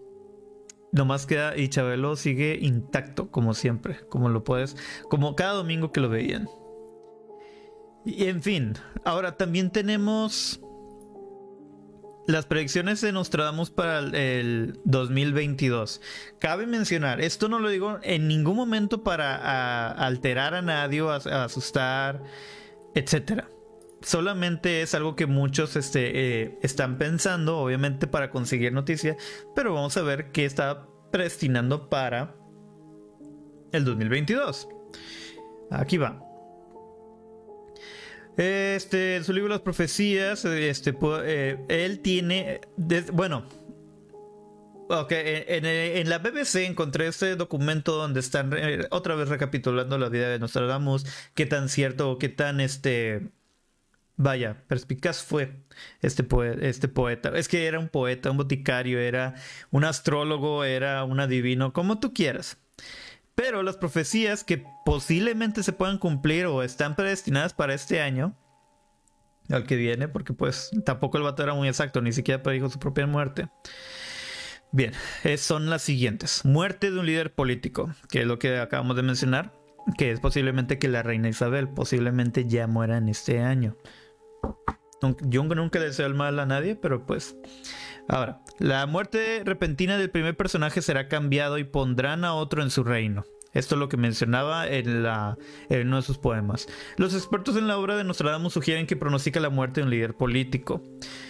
Nomás 0.92 1.26
queda. 1.26 1.58
Y 1.58 1.68
Chabelo 1.68 2.16
sigue 2.16 2.58
intacto, 2.62 3.30
como 3.32 3.54
siempre. 3.54 4.00
Como 4.08 4.30
lo 4.30 4.44
puedes. 4.44 4.78
Como 5.10 5.36
cada 5.36 5.54
domingo 5.54 5.92
que 5.92 6.00
lo 6.00 6.08
veían. 6.08 6.48
Y 8.06 8.28
en 8.28 8.44
fin, 8.44 8.74
ahora 9.04 9.36
también 9.36 9.72
tenemos 9.72 10.62
las 12.28 12.46
predicciones 12.46 13.02
de 13.02 13.12
Nostradamus 13.12 13.70
para 13.70 14.00
el 14.00 14.80
2022. 14.86 16.02
Cabe 16.40 16.66
mencionar, 16.68 17.22
esto 17.22 17.50
no 17.50 17.60
lo 17.60 17.70
digo 17.70 18.00
en 18.04 18.28
ningún 18.28 18.56
momento 18.56 19.04
para 19.04 19.92
alterar 19.92 20.54
a 20.54 20.62
nadie 20.62 21.02
asustar, 21.08 22.24
etc. 22.94 23.46
Solamente 24.02 24.82
es 24.82 24.94
algo 24.96 25.16
que 25.16 25.26
muchos 25.26 25.76
este, 25.76 26.44
eh, 26.44 26.60
están 26.62 26.98
pensando, 26.98 27.58
obviamente 27.58 28.08
para 28.08 28.30
conseguir 28.30 28.74
noticia, 28.74 29.18
pero 29.56 29.74
vamos 29.74 29.98
a 29.98 30.04
ver 30.04 30.32
qué 30.32 30.46
está 30.46 30.88
predestinando 31.12 31.90
para 31.90 32.36
el 33.72 33.84
2022. 33.84 34.68
Aquí 35.72 35.98
va. 35.98 36.35
Este, 38.38 39.24
su 39.24 39.32
libro 39.32 39.50
Las 39.50 39.62
Profecías, 39.62 40.44
este, 40.44 40.94
eh, 41.24 41.58
él 41.70 42.00
tiene, 42.02 42.60
bueno, 43.14 43.48
ok, 44.90 45.12
en, 45.12 46.10
la 46.10 46.18
BBC 46.20 46.66
encontré 46.66 47.08
este 47.08 47.38
documento 47.38 47.96
donde 47.96 48.20
están 48.20 48.52
eh, 48.54 48.88
otra 48.92 49.16
vez 49.16 49.30
recapitulando 49.30 49.98
la 49.98 50.10
vida 50.10 50.28
de 50.30 50.40
Nostradamus, 50.40 51.06
qué 51.34 51.46
tan 51.46 51.70
cierto 51.70 52.12
o 52.12 52.18
qué 52.18 52.28
tan, 52.28 52.60
este, 52.60 53.30
vaya, 54.18 54.64
perspicaz 54.68 55.24
fue 55.24 55.64
este, 56.02 56.28
este 56.62 56.88
poeta. 56.90 57.32
Es 57.36 57.48
que 57.48 57.68
era 57.68 57.80
un 57.80 57.88
poeta, 57.88 58.32
un 58.32 58.38
boticario, 58.38 59.00
era 59.00 59.36
un 59.72 59.86
astrólogo, 59.86 60.66
era 60.66 61.06
un 61.06 61.22
adivino, 61.22 61.72
como 61.72 62.00
tú 62.02 62.14
quieras. 62.14 62.58
Pero 63.36 63.64
las 63.64 63.78
profecías 63.78 64.44
que 64.44 64.66
posiblemente 64.86 65.62
se 65.62 65.74
puedan 65.74 65.98
cumplir 65.98 66.46
o 66.46 66.64
están 66.64 66.96
predestinadas 66.96 67.54
para 67.54 67.74
este 67.74 68.02
año 68.02 68.36
al 69.50 69.66
que 69.66 69.76
viene, 69.76 70.08
porque 70.08 70.34
pues 70.34 70.72
tampoco 70.86 71.18
el 71.18 71.24
vato 71.24 71.44
era 71.44 71.54
muy 71.54 71.68
exacto, 71.68 72.02
ni 72.02 72.12
siquiera 72.14 72.42
predijo 72.42 72.70
su 72.70 72.80
propia 72.80 73.06
muerte. 73.06 73.50
Bien, 74.72 74.94
son 75.38 75.70
las 75.70 75.84
siguientes. 75.84 76.44
Muerte 76.44 76.92
de 76.92 77.00
un 77.00 77.06
líder 77.06 77.34
político, 77.34 77.94
que 78.10 78.22
es 78.22 78.28
lo 78.28 78.40
que 78.40 78.58
acabamos 78.58 78.96
de 78.96 79.04
mencionar, 79.04 79.54
que 79.98 80.12
es 80.12 80.20
posiblemente 80.20 80.80
que 80.80 80.88
la 80.88 81.04
reina 81.04 81.30
Isabel 81.30 81.70
posiblemente 81.70 82.46
ya 82.46 82.68
muera 82.68 82.98
en 82.98 83.10
este 83.10 83.40
año. 83.40 83.78
Yo 85.22 85.44
nunca 85.44 85.80
deseo 85.80 86.08
el 86.08 86.14
mal 86.14 86.40
a 86.40 86.46
nadie, 86.46 86.76
pero 86.76 87.06
pues... 87.06 87.36
Ahora, 88.08 88.42
la 88.60 88.86
muerte 88.86 89.42
repentina 89.44 89.98
del 89.98 90.12
primer 90.12 90.38
personaje 90.38 90.82
será 90.82 91.08
cambiado 91.08 91.58
y 91.58 91.64
pondrán 91.64 92.24
a 92.24 92.36
otro 92.36 92.62
en 92.62 92.70
su 92.70 92.84
reino. 92.84 93.26
Esto 93.56 93.76
es 93.76 93.80
lo 93.80 93.90
que 93.90 93.98
mencionaba 93.98 94.68
en, 94.68 95.02
la, 95.02 95.38
uno 95.70 95.96
de 95.96 96.02
sus 96.02 96.18
poemas. 96.18 96.68
Los 96.98 97.16
expertos 97.16 97.56
en 97.56 97.68
la 97.68 97.78
obra 97.78 97.96
de 97.96 98.04
Nostradamus 98.04 98.54
sugieren 98.54 98.86
que 98.86 98.98
pronostica 98.98 99.40
la 99.40 99.50
muerte 99.50 99.80
de 99.80 99.86
un 99.86 99.90
líder 99.90 100.14
político. 100.14 100.84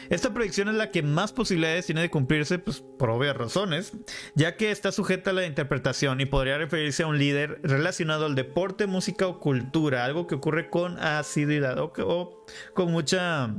Esta 0.10 0.34
predicción 0.34 0.68
es 0.68 0.76
la 0.76 0.92
que 0.92 1.04
más 1.04 1.32
posibilidades 1.32 1.86
tiene 1.86 2.02
de 2.02 2.10
cumplirse, 2.10 2.60
pues, 2.60 2.84
por 3.00 3.12
obvias 3.12 3.38
razones, 3.38 3.94
ya 4.36 4.58
que 4.58 4.72
está 4.72 4.92
sujeta 4.92 5.30
a 5.30 5.34
la 5.34 5.46
interpretación 5.46 6.20
y 6.20 6.26
podría 6.26 6.58
referirse 6.58 7.04
a 7.04 7.08
un 7.08 7.20
líder 7.20 7.60
relacionado 7.64 8.26
al 8.26 8.36
deporte, 8.36 8.88
música 8.88 9.28
o 9.28 9.40
cultura, 9.40 10.04
algo 10.04 10.28
que 10.28 10.36
ocurre 10.36 10.70
con 10.70 11.00
asiduidad 11.00 11.78
o, 11.80 11.94
o 12.00 12.46
con 12.74 12.92
mucha... 12.92 13.54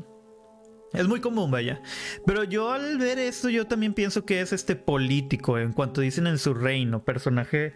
Es 0.93 1.09
muy 1.09 1.21
común, 1.21 1.51
vaya. 1.51 1.83
Pero 2.25 2.45
yo 2.45 2.73
al 2.73 2.97
ver 2.99 3.19
esto, 3.19 3.49
yo 3.51 3.67
también 3.67 3.93
pienso 3.93 4.25
que 4.25 4.41
es 4.41 4.53
este 4.53 4.77
político, 4.77 5.59
en 5.59 5.73
cuanto 5.73 6.01
dicen 6.01 6.27
en 6.27 6.39
su 6.39 6.55
reino, 6.55 7.05
personaje 7.05 7.75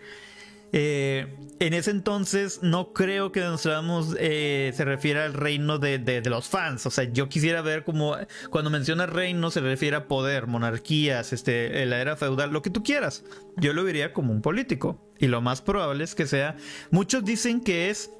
eh, 0.72 1.36
en 1.58 1.74
ese 1.74 1.90
entonces 1.90 2.60
no 2.62 2.92
creo 2.92 3.32
que 3.32 3.40
Nostradamus 3.40 4.16
eh, 4.18 4.72
se 4.74 4.84
refiera 4.84 5.24
al 5.24 5.34
reino 5.34 5.78
de, 5.78 6.22
los 6.24 6.48
fans. 6.48 6.86
O 6.86 6.90
sea, 6.90 7.04
yo 7.04 7.28
quisiera 7.28 7.60
ver 7.60 7.84
como 7.84 8.16
cuando 8.50 8.70
menciona 8.70 9.06
reino 9.06 9.50
se 9.50 9.60
refiere 9.60 9.96
a 9.96 10.08
poder, 10.08 10.46
monarquías, 10.46 11.32
este, 11.32 11.84
la 11.86 12.00
era 12.00 12.16
feudal, 12.16 12.50
lo 12.50 12.62
que 12.62 12.70
tú 12.70 12.82
quieras. 12.82 13.24
Yo 13.56 13.72
lo 13.72 13.84
vería 13.84 14.12
como 14.12 14.32
un 14.32 14.42
político. 14.42 15.12
Y 15.18 15.26
lo 15.26 15.42
más 15.42 15.60
probable 15.60 16.04
es 16.04 16.14
que 16.14 16.26
sea. 16.26 16.56
Muchos 16.90 17.24
dicen 17.24 17.60
que 17.60 17.90
es 17.90 18.10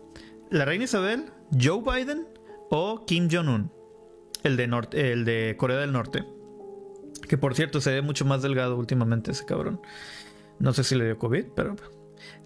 la 0.51 0.67
reina 0.67 0.85
Isabel, 0.85 1.33
Joe 1.59 1.81
Biden 1.83 2.27
o 2.69 3.07
Kim 3.07 3.29
Jong-un, 3.31 3.73
el, 4.43 4.57
de 4.59 4.65
el 4.93 5.25
de 5.25 5.55
Corea 5.57 5.79
del 5.79 5.93
Norte. 5.93 6.25
Que 7.27 7.39
por 7.39 7.55
cierto 7.55 7.81
se 7.81 7.93
ve 7.93 8.03
mucho 8.03 8.27
más 8.27 8.43
delgado 8.43 8.77
últimamente 8.77 9.31
ese 9.31 9.47
cabrón. 9.47 9.81
No 10.59 10.75
sé 10.75 10.85
si 10.85 10.95
le 10.95 11.07
dio 11.07 11.19
COVID, 11.19 11.47
pero 11.57 11.75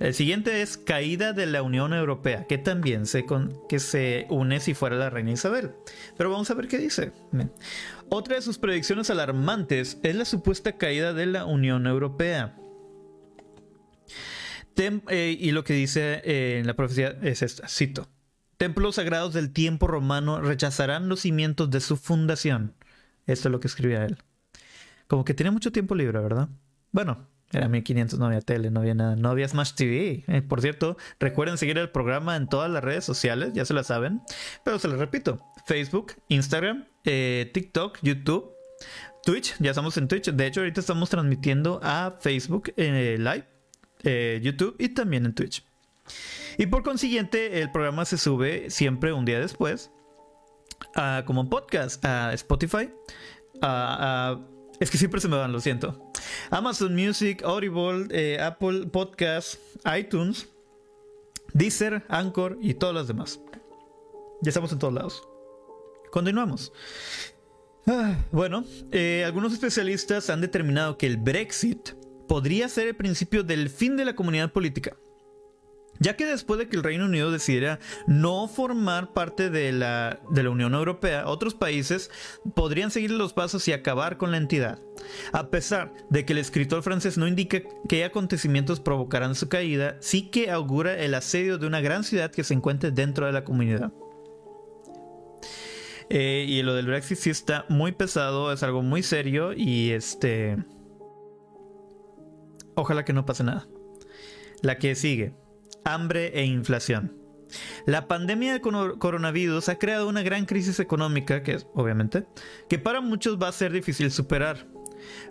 el 0.01 0.15
siguiente 0.15 0.63
es 0.63 0.77
caída 0.77 1.33
de 1.33 1.47
la 1.47 1.63
Unión 1.63 1.93
Europea, 1.93 2.47
que 2.47 2.59
también 2.59 3.07
se, 3.07 3.25
que 3.69 3.79
se 3.79 4.27
une 4.31 4.61
si 4.61 4.75
fuera 4.75 4.97
la 4.97 5.11
reina 5.11 5.33
Isabel. 5.33 5.73
Pero 6.17 6.31
vamos 6.31 6.51
a 6.51 6.55
ver 6.55 6.69
qué 6.69 6.79
dice. 6.79 7.13
Otra 8.09 8.37
de 8.37 8.43
sus 8.43 8.59
predicciones 8.59 9.11
alarmantes 9.11 9.99
es 10.03 10.15
la 10.15 10.25
supuesta 10.25 10.77
caída 10.77 11.13
de 11.13 11.27
la 11.27 11.45
Unión 11.45 11.87
Europea. 11.87 12.57
Eh, 14.77 15.37
y 15.39 15.53
lo 15.53 15.63
que 15.65 15.75
dice 15.75 16.21
eh, 16.25 16.59
en 16.59 16.67
la 16.67 16.75
profecía 16.75 17.17
es 17.23 17.43
esta, 17.43 17.69
cito. 17.69 18.09
Templos 18.57 18.97
sagrados 18.97 19.35
del 19.35 19.53
tiempo 19.53 19.87
romano 19.87 20.41
rechazarán 20.41 21.09
los 21.09 21.21
cimientos 21.21 21.71
de 21.71 21.81
su 21.81 21.97
fundación. 21.97 22.75
Esto 23.27 23.49
es 23.49 23.53
lo 23.53 23.61
que 23.61 23.69
escribía 23.69 24.05
él. 24.05 24.19
Como 25.07 25.25
que 25.25 25.35
tiene 25.35 25.51
mucho 25.51 25.73
tiempo 25.73 25.95
libre, 25.95 26.19
¿verdad? 26.21 26.49
Bueno, 26.93 27.29
era 27.55 27.69
1500, 27.69 28.19
no 28.19 28.27
había 28.27 28.41
tele, 28.41 28.71
no 28.71 28.81
había 28.81 28.95
nada, 28.95 29.17
no 29.17 29.29
había 29.29 29.49
Smash 29.49 29.75
TV. 29.75 30.25
Eh, 30.27 30.43
por 30.43 30.61
cierto, 30.61 30.97
recuerden 31.19 31.59
seguir 31.59 31.79
el 31.79 31.91
programa 31.91 32.37
en 32.37 32.49
todas 32.49 32.71
las 32.71 32.83
redes 32.83 33.05
sociales, 33.05 33.53
ya 33.55 33.65
se 33.65 33.75
la 33.75 33.85
saben. 33.85 34.21
Pero 34.65 34.79
se 34.79 34.89
les 34.89 34.99
repito: 34.99 35.41
Facebook, 35.67 36.15
Instagram, 36.29 36.87
eh, 37.05 37.51
TikTok, 37.53 37.99
YouTube, 38.03 38.51
Twitch. 39.25 39.55
Ya 39.59 39.71
estamos 39.71 39.97
en 39.97 40.09
Twitch. 40.09 40.31
De 40.31 40.47
hecho, 40.47 40.61
ahorita 40.61 40.81
estamos 40.81 41.11
transmitiendo 41.11 41.81
a 41.83 42.17
Facebook 42.21 42.73
eh, 42.77 43.17
Live, 43.19 44.41
YouTube 44.43 44.77
y 44.79 44.89
también 44.91 45.27
en 45.27 45.35
Twitch. 45.35 45.65
Y 46.59 46.67
por 46.67 46.83
consiguiente, 46.83 47.61
el 47.63 47.71
programa 47.73 48.05
se 48.05 48.19
sube 48.19 48.71
siempre 48.71 49.13
un 49.13 49.25
día 49.25 49.41
después, 49.41 49.91
como 51.25 51.49
podcast, 51.49 52.05
a 52.05 52.33
Spotify, 52.35 52.91
a 53.63 54.39
es 54.81 54.91
que 54.91 54.99
siempre 54.99 55.21
se 55.21 55.29
me 55.29 55.37
van, 55.37 55.53
lo 55.53 55.61
siento. 55.61 56.11
Amazon 56.51 56.95
Music, 56.95 57.43
Audible, 57.45 58.07
eh, 58.11 58.41
Apple 58.41 58.87
Podcasts, 58.87 59.59
iTunes, 59.97 60.49
Deezer, 61.53 62.05
Anchor 62.09 62.59
y 62.61 62.75
todas 62.75 62.95
las 62.95 63.09
demás. 63.09 63.41
Ya 64.43 64.51
estamos 64.51 64.73
en 64.73 64.79
todos 64.79 64.95
lados. 64.95 65.29
Continuamos. 66.11 66.73
Ah, 67.87 68.17
bueno, 68.33 68.65
eh, 68.93 69.25
algunos 69.27 69.53
especialistas 69.53 70.31
han 70.31 70.41
determinado 70.41 70.97
que 70.97 71.07
el 71.07 71.17
Brexit 71.17 71.91
podría 72.27 72.69
ser 72.69 72.89
el 72.89 72.97
principio 72.97 73.43
del 73.43 73.69
fin 73.69 73.97
de 73.97 74.05
la 74.05 74.15
comunidad 74.15 74.53
política 74.53 74.97
ya 76.01 76.17
que 76.17 76.27
después 76.27 76.59
de 76.59 76.69
que 76.69 76.77
el 76.77 76.83
Reino 76.83 77.05
Unido 77.05 77.31
decidiera 77.31 77.79
no 78.07 78.49
formar 78.49 79.13
parte 79.13 79.51
de 79.51 79.73
la, 79.73 80.21
Unión 80.29 80.75
Europea, 80.75 81.27
otros 81.27 81.55
países 81.55 82.11
podrían 82.55 82.91
seguir 82.91 83.11
los 83.13 83.33
pasos 83.33 83.67
y 83.69 83.73
acabar 83.73 84.17
con 84.17 84.31
la 84.31 84.37
entidad. 84.37 84.81
A 85.33 85.49
pesar 85.49 85.93
de 86.11 86.25
que 86.25 86.33
el 86.33 86.39
escritor 86.39 86.83
francés 86.83 87.17
no 87.19 87.27
indica 87.27 87.63
qué 87.89 88.05
acontecimientos 88.05 88.81
provocarán 88.81 89.35
su 89.35 89.49
caída, 89.49 89.97
sí 90.01 90.31
que 90.31 90.51
augura 90.51 90.99
el 90.99 91.15
asedio 91.15 91.59
de 91.59 91.67
una 91.67 91.81
gran 91.81 92.05
ciudad 92.05 92.31
que 92.31 92.45
se 92.45 92.55
encuentre 92.55 92.91
dentro 92.91 93.27
de 93.27 93.33
la 93.33 93.45
comunidad. 93.45 93.93
Eh, 96.11 96.45
y 96.47 96.63
lo 96.63 96.75
del 96.75 96.87
Brexit 96.87 97.19
sí 97.19 97.31
está 97.31 97.65
muy 97.69 97.93
pesado, 97.93 98.53
es 98.53 98.63
algo 98.63 98.83
muy 98.83 99.03
serio 99.03 99.53
y 99.55 99.91
este... 99.91 100.59
Ojalá 102.77 103.05
que 103.05 103.13
no 103.13 103.25
pase 103.25 103.45
nada. 103.45 103.67
La 104.61 104.79
que 104.79 104.95
sigue 104.97 105.35
hambre 105.85 106.33
e 106.35 106.45
inflación. 106.45 107.25
La 107.87 108.09
pandemia 108.09 108.53
de 108.53 108.61
coronavirus 108.61 109.69
ha 109.69 109.79
creado 109.79 110.09
una 110.09 110.23
gran 110.23 110.47
crisis 110.47 110.81
económica, 110.81 111.43
que 111.43 111.53
es, 111.53 111.67
obviamente, 111.75 112.27
que 112.69 112.79
para 112.79 113.01
muchos 113.01 113.41
va 113.41 113.49
a 113.49 113.53
ser 113.53 113.73
difícil 113.73 114.11
superar. 114.11 114.67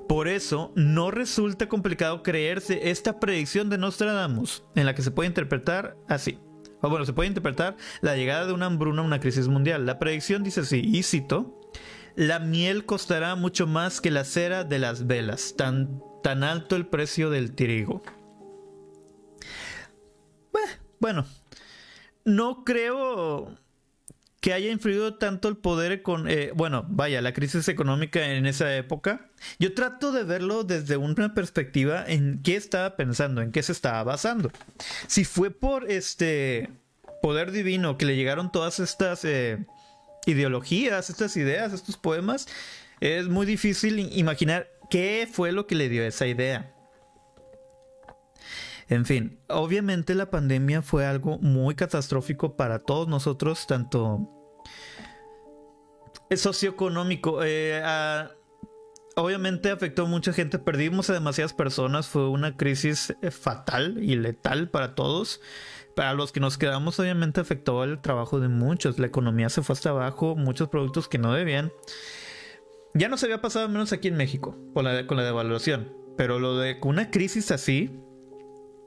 Por 0.07 0.27
eso, 0.27 0.71
no 0.75 1.11
resulta 1.11 1.67
complicado 1.67 2.23
creerse 2.23 2.89
esta 2.89 3.19
predicción 3.19 3.69
de 3.69 3.77
Nostradamus, 3.77 4.63
en 4.75 4.85
la 4.85 4.93
que 4.93 5.01
se 5.01 5.11
puede 5.11 5.27
interpretar 5.27 5.97
así. 6.07 6.39
O 6.81 6.89
bueno, 6.89 7.05
se 7.05 7.13
puede 7.13 7.29
interpretar 7.29 7.77
la 8.01 8.15
llegada 8.15 8.45
de 8.45 8.53
una 8.53 8.65
hambruna 8.65 9.01
a 9.01 9.05
una 9.05 9.19
crisis 9.19 9.47
mundial. 9.47 9.85
La 9.85 9.99
predicción 9.99 10.43
dice 10.43 10.61
así, 10.61 10.81
y 10.83 11.03
cito, 11.03 11.59
la 12.15 12.39
miel 12.39 12.85
costará 12.85 13.35
mucho 13.35 13.67
más 13.67 14.01
que 14.01 14.11
la 14.11 14.25
cera 14.25 14.63
de 14.63 14.79
las 14.79 15.07
velas, 15.07 15.55
tan, 15.57 16.01
tan 16.21 16.43
alto 16.43 16.75
el 16.75 16.85
precio 16.85 17.29
del 17.29 17.55
trigo. 17.55 18.03
Bueno, 20.99 21.25
no 22.25 22.63
creo 22.63 23.57
que 24.43 24.51
haya 24.51 24.71
influido 24.71 25.15
tanto 25.15 25.47
el 25.47 25.55
poder 25.55 26.01
con, 26.01 26.27
eh, 26.27 26.51
bueno, 26.53 26.85
vaya, 26.89 27.21
la 27.21 27.33
crisis 27.33 27.69
económica 27.69 28.25
en 28.33 28.45
esa 28.45 28.75
época. 28.75 29.29
Yo 29.57 29.73
trato 29.73 30.11
de 30.11 30.25
verlo 30.25 30.65
desde 30.65 30.97
una 30.97 31.33
perspectiva 31.33 32.03
en 32.05 32.41
qué 32.43 32.57
estaba 32.57 32.97
pensando, 32.97 33.41
en 33.41 33.53
qué 33.53 33.63
se 33.63 33.71
estaba 33.71 34.03
basando. 34.03 34.51
Si 35.07 35.23
fue 35.23 35.49
por 35.49 35.89
este 35.89 36.69
poder 37.21 37.53
divino 37.53 37.97
que 37.97 38.05
le 38.05 38.17
llegaron 38.17 38.51
todas 38.51 38.81
estas 38.81 39.23
eh, 39.23 39.65
ideologías, 40.25 41.09
estas 41.09 41.37
ideas, 41.37 41.71
estos 41.71 41.95
poemas, 41.95 42.49
es 42.99 43.29
muy 43.29 43.45
difícil 43.45 43.97
imaginar 44.11 44.67
qué 44.89 45.25
fue 45.31 45.53
lo 45.53 45.67
que 45.67 45.75
le 45.75 45.87
dio 45.87 46.03
esa 46.03 46.27
idea. 46.27 46.73
En 48.89 49.05
fin, 49.05 49.39
obviamente 49.47 50.15
la 50.15 50.29
pandemia 50.29 50.81
fue 50.81 51.05
algo 51.05 51.37
muy 51.39 51.75
catastrófico 51.75 52.55
para 52.55 52.79
todos 52.79 53.07
nosotros, 53.07 53.65
tanto 53.67 54.29
socioeconómico. 56.35 57.43
Eh, 57.43 57.81
obviamente 59.15 59.71
afectó 59.71 60.03
a 60.03 60.07
mucha 60.07 60.33
gente, 60.33 60.59
perdimos 60.59 61.09
a 61.09 61.13
demasiadas 61.13 61.53
personas, 61.53 62.07
fue 62.07 62.27
una 62.27 62.57
crisis 62.57 63.15
eh, 63.21 63.31
fatal 63.31 63.97
y 64.01 64.15
letal 64.15 64.69
para 64.69 64.95
todos. 64.95 65.41
Para 65.95 66.13
los 66.13 66.31
que 66.31 66.39
nos 66.39 66.57
quedamos, 66.57 66.99
obviamente 66.99 67.39
afectó 67.39 67.83
el 67.83 68.01
trabajo 68.01 68.39
de 68.39 68.47
muchos, 68.47 68.97
la 68.97 69.05
economía 69.05 69.49
se 69.49 69.61
fue 69.61 69.73
hasta 69.73 69.91
abajo, 69.91 70.35
muchos 70.35 70.69
productos 70.69 71.07
que 71.07 71.19
no 71.19 71.33
debían. 71.33 71.71
Ya 72.95 73.09
no 73.09 73.17
se 73.17 73.27
había 73.27 73.41
pasado 73.41 73.69
menos 73.69 73.93
aquí 73.93 74.07
en 74.07 74.17
México 74.17 74.57
con 74.73 74.85
la, 74.85 75.05
con 75.05 75.17
la 75.17 75.23
devaluación, 75.23 75.93
pero 76.17 76.39
lo 76.39 76.57
de 76.57 76.79
una 76.81 77.11
crisis 77.11 77.51
así, 77.51 77.91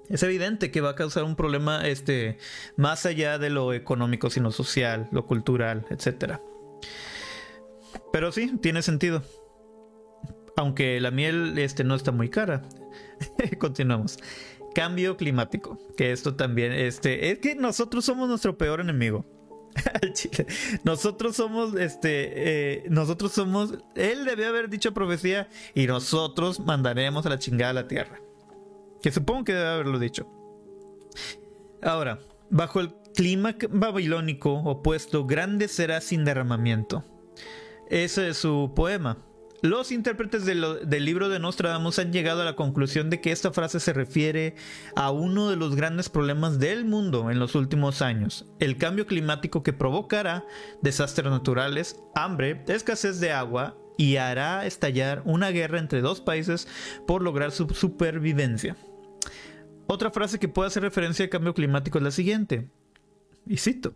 es 0.09 0.23
evidente 0.23 0.71
que 0.71 0.81
va 0.81 0.91
a 0.91 0.95
causar 0.95 1.25
un 1.25 1.37
problema 1.37 1.87
este, 1.87 2.39
más 2.77 3.07
allá 3.07 3.39
de 3.39 3.51
lo 3.51 3.73
económico, 3.73 4.31
sino 4.31 4.51
social, 4.51 5.09
lo 5.13 5.27
cultural, 5.27 5.87
etc. 5.91 6.39
Pero 8.13 8.33
sí, 8.33 8.53
tiene 8.61 8.83
sentido. 8.83 9.23
Aunque 10.57 11.01
la 11.01 11.11
miel 11.11 11.59
este, 11.59 11.85
no 11.85 11.95
está 11.95 12.13
muy 12.13 12.31
cara. 12.31 12.63
Continuamos. 13.59 14.19
Cambio 14.75 15.17
climático. 15.17 15.79
Que 15.97 16.13
esto 16.13 16.35
también, 16.35 16.73
este, 16.73 17.31
es 17.31 17.39
que 17.41 17.55
nosotros 17.55 18.05
somos 18.05 18.29
nuestro 18.29 18.57
peor 18.57 18.81
enemigo. 18.81 19.25
chile. 20.13 20.47
Nosotros 20.85 21.37
somos, 21.37 21.75
este, 21.75 22.33
eh, 22.35 22.85
nosotros 22.89 23.33
somos, 23.33 23.75
él 23.95 24.25
debió 24.25 24.49
haber 24.49 24.69
dicho 24.69 24.95
profecía 24.95 25.49
y 25.75 25.87
nosotros 25.87 26.61
mandaremos 26.61 27.27
a 27.27 27.31
la 27.31 27.39
chingada 27.39 27.71
a 27.71 27.75
la 27.75 27.89
tierra. 27.89 28.21
Que 29.03 29.13
supongo 29.13 29.45
que 29.45 29.53
debe 29.53 29.69
haberlo 29.69 29.99
dicho. 29.99 30.27
Ahora, 31.83 32.19
bajo 32.51 32.81
el 32.81 32.93
clima 33.15 33.57
babilónico 33.71 34.53
opuesto, 34.53 35.27
grande 35.27 35.69
será 35.69 36.01
sin 36.01 36.25
derramamiento. 36.25 37.05
Ese 37.89 38.29
es 38.29 38.39
su 38.39 38.73
poema. 38.75 39.19
Los 39.63 39.91
intérpretes 39.91 40.45
del 40.45 41.05
libro 41.05 41.29
de 41.29 41.39
Nostradamus 41.39 41.99
han 41.99 42.13
llegado 42.13 42.43
a 42.43 42.45
la 42.45 42.57
conclusión 42.57 43.09
de 43.09 43.21
que 43.21 43.33
esta 43.33 43.53
frase 43.53 43.81
se 43.81 43.93
refiere 43.93 44.55
a 44.95 45.11
uno 45.11 45.49
de 45.49 45.57
los 45.57 45.75
grandes 45.75 46.09
problemas 46.09 46.59
del 46.59 46.85
mundo 46.85 47.31
en 47.31 47.39
los 47.39 47.55
últimos 47.55 48.03
años, 48.03 48.47
el 48.59 48.77
cambio 48.77 49.07
climático 49.07 49.63
que 49.63 49.73
provocará 49.73 50.45
desastres 50.83 51.31
naturales, 51.31 51.99
hambre, 52.15 52.63
escasez 52.69 53.19
de 53.19 53.33
agua 53.33 53.79
y 53.97 54.17
hará 54.17 54.67
estallar 54.67 55.23
una 55.25 55.51
guerra 55.51 55.79
entre 55.79 56.01
dos 56.01 56.21
países 56.21 56.69
por 57.07 57.23
lograr 57.23 57.53
su 57.53 57.69
supervivencia. 57.69 58.77
Otra 59.87 60.11
frase 60.11 60.39
que 60.39 60.49
puede 60.49 60.69
hacer 60.69 60.83
referencia 60.83 61.25
al 61.25 61.31
cambio 61.31 61.55
climático 61.55 61.99
es 61.99 62.05
la 62.05 62.11
siguiente, 62.11 62.69
y 63.47 63.59
cito, 63.59 63.95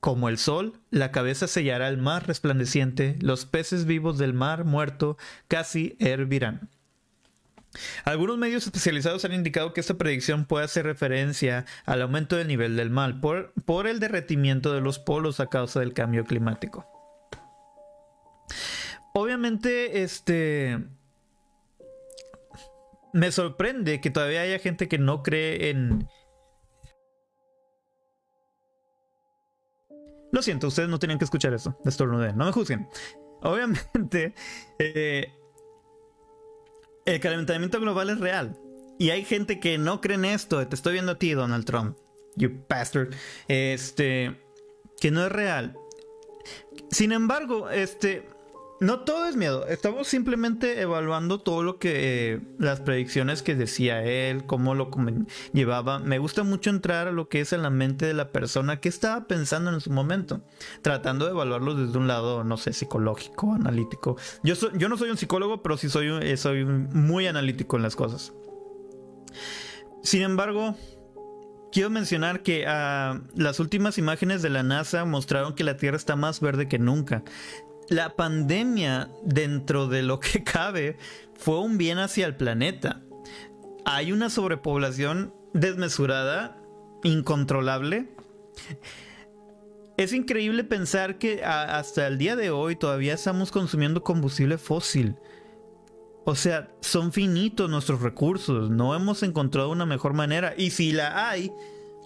como 0.00 0.28
el 0.28 0.38
sol, 0.38 0.80
la 0.90 1.10
cabeza 1.10 1.48
sellará 1.48 1.88
el 1.88 1.98
mar 1.98 2.26
resplandeciente, 2.26 3.16
los 3.20 3.44
peces 3.44 3.84
vivos 3.84 4.16
del 4.16 4.32
mar 4.32 4.64
muerto 4.64 5.18
casi 5.48 5.96
hervirán. 5.98 6.70
Algunos 8.04 8.38
medios 8.38 8.64
especializados 8.64 9.24
han 9.24 9.34
indicado 9.34 9.72
que 9.72 9.80
esta 9.80 9.98
predicción 9.98 10.46
puede 10.46 10.64
hacer 10.64 10.86
referencia 10.86 11.66
al 11.84 12.02
aumento 12.02 12.36
del 12.36 12.48
nivel 12.48 12.76
del 12.76 12.90
mar 12.90 13.20
por, 13.20 13.52
por 13.66 13.86
el 13.86 14.00
derretimiento 14.00 14.72
de 14.72 14.80
los 14.80 14.98
polos 14.98 15.40
a 15.40 15.48
causa 15.48 15.80
del 15.80 15.92
cambio 15.92 16.24
climático. 16.24 16.86
Obviamente, 19.20 20.02
este. 20.02 20.78
Me 23.12 23.32
sorprende 23.32 24.00
que 24.00 24.10
todavía 24.10 24.42
haya 24.42 24.58
gente 24.58 24.86
que 24.86 24.98
no 24.98 25.22
cree 25.22 25.70
en, 25.70 26.06
Lo 30.30 30.42
siento, 30.42 30.68
ustedes 30.68 30.88
no 30.88 30.98
tienen 30.98 31.18
que 31.18 31.24
escuchar 31.24 31.52
eso. 31.54 31.76
No 31.84 32.44
me 32.44 32.52
juzguen. 32.52 32.88
Obviamente, 33.42 34.34
eh, 34.78 35.32
el 37.06 37.20
calentamiento 37.20 37.80
global 37.80 38.10
es 38.10 38.20
real. 38.20 38.56
Y 38.98 39.10
hay 39.10 39.24
gente 39.24 39.58
que 39.58 39.78
no 39.78 40.00
cree 40.00 40.16
en 40.16 40.26
esto. 40.26 40.66
Te 40.66 40.76
estoy 40.76 40.92
viendo 40.92 41.12
a 41.12 41.18
ti, 41.18 41.32
Donald 41.32 41.64
Trump. 41.64 41.96
You 42.36 42.64
bastard. 42.68 43.14
Este. 43.48 44.40
Que 45.00 45.10
no 45.10 45.26
es 45.26 45.32
real. 45.32 45.76
Sin 46.90 47.10
embargo, 47.10 47.70
este. 47.70 48.37
No 48.80 49.00
todo 49.00 49.26
es 49.26 49.34
miedo, 49.34 49.66
estamos 49.66 50.06
simplemente 50.06 50.80
evaluando 50.80 51.40
todo 51.40 51.64
lo 51.64 51.78
que 51.78 52.34
eh, 52.34 52.40
las 52.58 52.80
predicciones 52.80 53.42
que 53.42 53.56
decía 53.56 54.04
él, 54.04 54.44
cómo 54.46 54.76
lo 54.76 54.90
llevaba. 55.52 55.98
Me 55.98 56.20
gusta 56.20 56.44
mucho 56.44 56.70
entrar 56.70 57.08
a 57.08 57.12
lo 57.12 57.28
que 57.28 57.40
es 57.40 57.52
en 57.52 57.62
la 57.62 57.70
mente 57.70 58.06
de 58.06 58.14
la 58.14 58.30
persona 58.30 58.78
que 58.78 58.88
estaba 58.88 59.26
pensando 59.26 59.72
en 59.72 59.80
su 59.80 59.90
momento, 59.90 60.42
tratando 60.80 61.24
de 61.24 61.32
evaluarlo 61.32 61.74
desde 61.74 61.98
un 61.98 62.06
lado, 62.06 62.44
no 62.44 62.56
sé, 62.56 62.72
psicológico, 62.72 63.52
analítico. 63.52 64.16
Yo, 64.44 64.54
yo 64.74 64.88
no 64.88 64.96
soy 64.96 65.10
un 65.10 65.16
psicólogo, 65.16 65.60
pero 65.60 65.76
sí 65.76 65.88
soy, 65.88 66.10
eh, 66.22 66.36
soy 66.36 66.64
muy 66.64 67.26
analítico 67.26 67.76
en 67.76 67.82
las 67.82 67.96
cosas. 67.96 68.32
Sin 70.02 70.22
embargo, 70.22 70.76
Quiero 71.70 71.90
mencionar 71.90 72.42
que 72.42 72.64
ah, 72.66 73.20
las 73.34 73.60
últimas 73.60 73.98
imágenes 73.98 74.40
de 74.40 74.48
la 74.48 74.62
NASA 74.62 75.04
mostraron 75.04 75.54
que 75.54 75.64
la 75.64 75.76
Tierra 75.76 75.98
está 75.98 76.16
más 76.16 76.40
verde 76.40 76.66
que 76.66 76.78
nunca 76.78 77.24
la 77.88 78.16
pandemia, 78.16 79.10
dentro 79.22 79.86
de 79.86 80.02
lo 80.02 80.20
que 80.20 80.42
cabe, 80.44 80.98
fue 81.34 81.60
un 81.60 81.78
bien 81.78 81.98
hacia 81.98 82.26
el 82.26 82.36
planeta. 82.36 83.02
Hay 83.84 84.12
una 84.12 84.30
sobrepoblación 84.30 85.34
desmesurada, 85.54 86.60
incontrolable. 87.02 88.08
Es 89.96 90.12
increíble 90.12 90.62
pensar 90.64 91.18
que 91.18 91.42
hasta 91.44 92.06
el 92.06 92.18
día 92.18 92.36
de 92.36 92.50
hoy 92.50 92.76
todavía 92.76 93.14
estamos 93.14 93.50
consumiendo 93.50 94.02
combustible 94.02 94.58
fósil. 94.58 95.16
O 96.24 96.34
sea, 96.34 96.68
son 96.80 97.12
finitos 97.12 97.70
nuestros 97.70 98.02
recursos, 98.02 98.68
no 98.70 98.94
hemos 98.94 99.22
encontrado 99.22 99.70
una 99.70 99.86
mejor 99.86 100.12
manera. 100.12 100.54
Y 100.56 100.70
si 100.70 100.92
la 100.92 101.30
hay, 101.30 101.50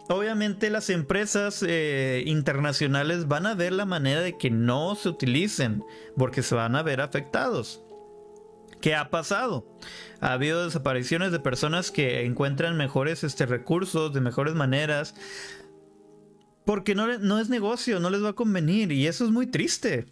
obviamente 0.09 0.71
las 0.71 0.91
empresas 0.91 1.65
eh, 1.67 2.23
internacionales 2.27 3.29
van 3.29 3.47
a 3.47 3.55
ver 3.55 3.73
la 3.73 3.87
manera 3.87 4.21
de 4.21 4.37
que 4.37 4.51
no 4.51 4.95
se 4.95 5.09
utilicen 5.09 5.83
porque 6.17 6.43
se 6.43 6.55
van 6.55 6.77
a 6.77 6.83
ver 6.83 7.01
afectados. 7.01 7.83
¿Qué 8.81 8.97
ha 8.97 9.11
pasado? 9.11 9.79
Ha 10.21 10.33
habido 10.33 10.65
desapariciones 10.65 11.31
de 11.31 11.39
personas 11.39 11.91
que 11.91 12.25
encuentran 12.25 12.77
mejores 12.77 13.23
este, 13.23 13.47
recursos, 13.47 14.13
de 14.13 14.21
mejores 14.21 14.55
maneras, 14.55 15.15
porque 16.65 16.95
no, 16.95 17.19
no 17.19 17.39
es 17.39 17.49
negocio, 17.49 18.01
no 18.01 18.11
les 18.11 18.25
va 18.25 18.31
a 18.31 18.35
convenir 18.35 18.91
y 18.91 19.07
eso 19.07 19.25
es 19.25 19.31
muy 19.31 19.47
triste 19.47 20.07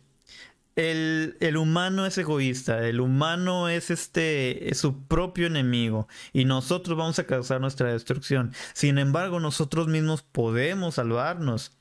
el, 0.77 1.57
humano 1.57 2.07
es 2.07 2.17
egoísta, 2.19 2.87
el 2.87 3.01
humano 3.01 3.69
es 3.69 3.91
este 3.91 4.71
su 4.75 5.07
propio 5.07 5.47
enemigo 5.47 6.09
y 6.33 6.45
nosotros 6.45 6.97
vamos 6.97 7.19
a 7.19 7.27
causar 7.27 7.61
nuestra 7.61 7.93
destrucción. 7.93 8.53
Sin 8.73 8.99
embargo, 8.99 9.41
nosotros 9.41 9.89
mismos 9.89 10.23
podemos 10.23 10.95
salvarnos. 10.95 11.77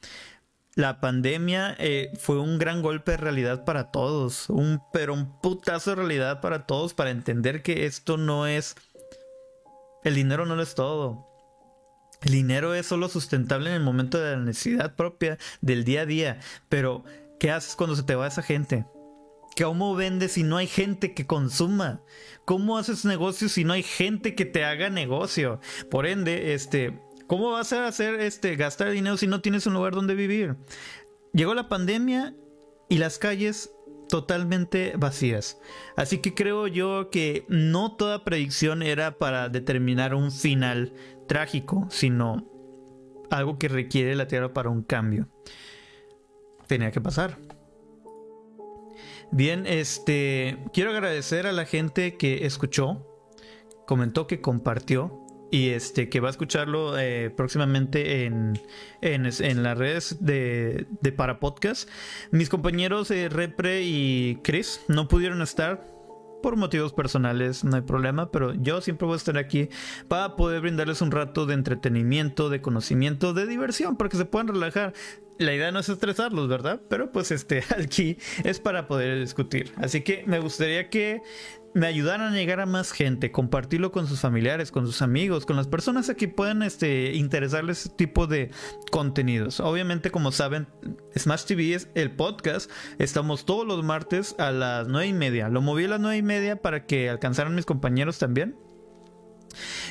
La 0.75 1.01
pandemia 1.01 1.75
eh, 1.79 2.11
fue 2.19 2.39
un 2.39 2.57
gran 2.57 2.81
golpe 2.81 3.11
de 3.11 3.17
realidad 3.17 3.65
para 3.65 3.91
todos, 3.91 4.49
un 4.49 4.81
pero 4.93 5.13
un 5.13 5.39
putazo 5.41 5.91
de 5.91 5.95
realidad 5.97 6.41
para 6.41 6.65
todos 6.65 6.93
para 6.93 7.09
entender 7.09 7.63
que 7.63 7.85
esto 7.85 8.17
no 8.17 8.47
es 8.47 8.75
el 10.03 10.15
dinero 10.15 10.45
no 10.45 10.55
lo 10.55 10.63
es 10.63 10.75
todo. 10.75 11.27
El 12.21 12.33
dinero 12.33 12.73
es 12.73 12.85
solo 12.85 13.07
sustentable 13.07 13.69
en 13.69 13.77
el 13.77 13.83
momento 13.83 14.19
de 14.19 14.35
la 14.35 14.41
necesidad 14.41 14.95
propia 14.95 15.37
del 15.61 15.83
día 15.85 16.01
a 16.01 16.05
día, 16.05 16.39
pero 16.67 17.03
¿Qué 17.39 17.51
haces 17.51 17.77
cuando 17.77 17.95
se 17.95 18.03
te 18.03 18.15
va 18.15 18.27
esa 18.27 18.41
gente? 18.41 18.85
¿Cómo 19.57 19.95
vendes 19.95 20.33
si 20.33 20.43
no 20.43 20.57
hay 20.57 20.67
gente 20.67 21.13
que 21.13 21.25
consuma? 21.25 22.03
¿Cómo 22.43 22.77
haces 22.77 23.05
negocios 23.05 23.53
si 23.53 23.63
no 23.63 23.71
hay 23.71 23.83
gente 23.83 24.35
que 24.35 24.43
te 24.43 24.65
haga 24.65 24.89
negocio? 24.89 25.61
Por 25.89 26.05
ende, 26.05 26.53
este, 26.53 26.99
¿cómo 27.27 27.51
vas 27.51 27.71
a 27.71 27.87
hacer 27.87 28.15
este 28.15 28.57
gastar 28.57 28.91
dinero 28.91 29.15
si 29.15 29.27
no 29.27 29.39
tienes 29.39 29.65
un 29.67 29.73
lugar 29.73 29.93
donde 29.93 30.15
vivir? 30.15 30.57
Llegó 31.31 31.53
la 31.53 31.69
pandemia 31.69 32.35
y 32.89 32.97
las 32.97 33.19
calles 33.19 33.71
totalmente 34.09 34.93
vacías. 34.97 35.61
Así 35.95 36.17
que 36.17 36.33
creo 36.33 36.67
yo 36.67 37.09
que 37.09 37.45
no 37.47 37.95
toda 37.95 38.25
predicción 38.25 38.81
era 38.83 39.17
para 39.17 39.47
determinar 39.47 40.13
un 40.13 40.33
final 40.33 40.93
trágico, 41.27 41.87
sino 41.89 42.49
algo 43.29 43.57
que 43.57 43.69
requiere 43.69 44.15
la 44.15 44.27
Tierra 44.27 44.51
para 44.51 44.69
un 44.69 44.83
cambio 44.83 45.29
tenía 46.69 46.91
que 46.91 47.01
pasar. 47.01 47.37
Bien, 49.31 49.65
este, 49.67 50.57
quiero 50.71 50.91
agradecer 50.91 51.47
a 51.47 51.51
la 51.51 51.65
gente 51.65 52.15
que 52.15 52.45
escuchó, 52.45 53.05
comentó 53.85 54.27
que 54.27 54.39
compartió 54.39 55.25
y 55.51 55.69
este 55.69 56.09
que 56.09 56.19
va 56.19 56.27
a 56.27 56.31
escucharlo 56.31 56.97
eh, 56.99 57.31
próximamente 57.31 58.25
en, 58.25 58.59
en, 59.01 59.63
las 59.63 59.77
redes 59.77 60.17
de, 60.19 60.85
de 61.01 61.11
para 61.11 61.39
podcast. 61.39 61.89
Mis 62.31 62.49
compañeros 62.49 63.09
eh, 63.09 63.29
Repre 63.29 63.81
y 63.81 64.39
Chris 64.43 64.81
no 64.87 65.07
pudieron 65.07 65.41
estar 65.41 65.98
por 66.41 66.55
motivos 66.55 66.93
personales, 66.93 67.63
no 67.63 67.75
hay 67.75 67.81
problema, 67.81 68.31
pero 68.31 68.53
yo 68.53 68.81
siempre 68.81 69.05
voy 69.05 69.15
a 69.15 69.17
estar 69.17 69.37
aquí 69.37 69.69
para 70.07 70.35
poder 70.35 70.61
brindarles 70.61 71.01
un 71.01 71.11
rato 71.11 71.45
de 71.45 71.53
entretenimiento, 71.53 72.49
de 72.49 72.61
conocimiento, 72.61 73.33
de 73.33 73.47
diversión, 73.47 73.95
para 73.97 74.09
que 74.09 74.17
se 74.17 74.25
puedan 74.25 74.47
relajar 74.47 74.93
la 75.39 75.53
idea 75.53 75.71
no 75.71 75.79
es 75.79 75.89
estresarlos, 75.89 76.47
¿verdad? 76.47 76.81
Pero 76.89 77.11
pues 77.11 77.31
este 77.31 77.63
aquí 77.77 78.17
es 78.43 78.59
para 78.59 78.87
poder 78.87 79.19
discutir. 79.19 79.71
Así 79.77 80.01
que 80.01 80.23
me 80.27 80.39
gustaría 80.39 80.89
que 80.89 81.21
me 81.73 81.87
ayudaran 81.87 82.33
a 82.33 82.35
llegar 82.35 82.59
a 82.59 82.65
más 82.65 82.91
gente, 82.91 83.31
compartirlo 83.31 83.91
con 83.91 84.07
sus 84.07 84.19
familiares, 84.19 84.71
con 84.71 84.85
sus 84.85 85.01
amigos, 85.01 85.45
con 85.45 85.55
las 85.55 85.67
personas 85.67 86.09
a 86.09 86.15
que 86.15 86.27
puedan 86.27 86.63
este, 86.63 87.13
interesarles 87.13 87.85
este 87.85 87.95
tipo 87.95 88.27
de 88.27 88.51
contenidos. 88.91 89.59
Obviamente, 89.59 90.11
como 90.11 90.31
saben, 90.31 90.67
Smash 91.17 91.45
TV 91.45 91.73
es 91.73 91.89
el 91.95 92.11
podcast. 92.11 92.69
Estamos 92.97 93.45
todos 93.45 93.65
los 93.65 93.83
martes 93.83 94.35
a 94.39 94.51
las 94.51 94.87
nueve 94.87 95.07
y 95.07 95.13
media. 95.13 95.49
Lo 95.49 95.61
moví 95.61 95.85
a 95.85 95.89
las 95.89 95.99
nueve 95.99 96.17
y 96.17 96.23
media 96.23 96.61
para 96.61 96.85
que 96.85 97.09
alcanzaran 97.09 97.55
mis 97.55 97.65
compañeros 97.65 98.19
también. 98.19 98.55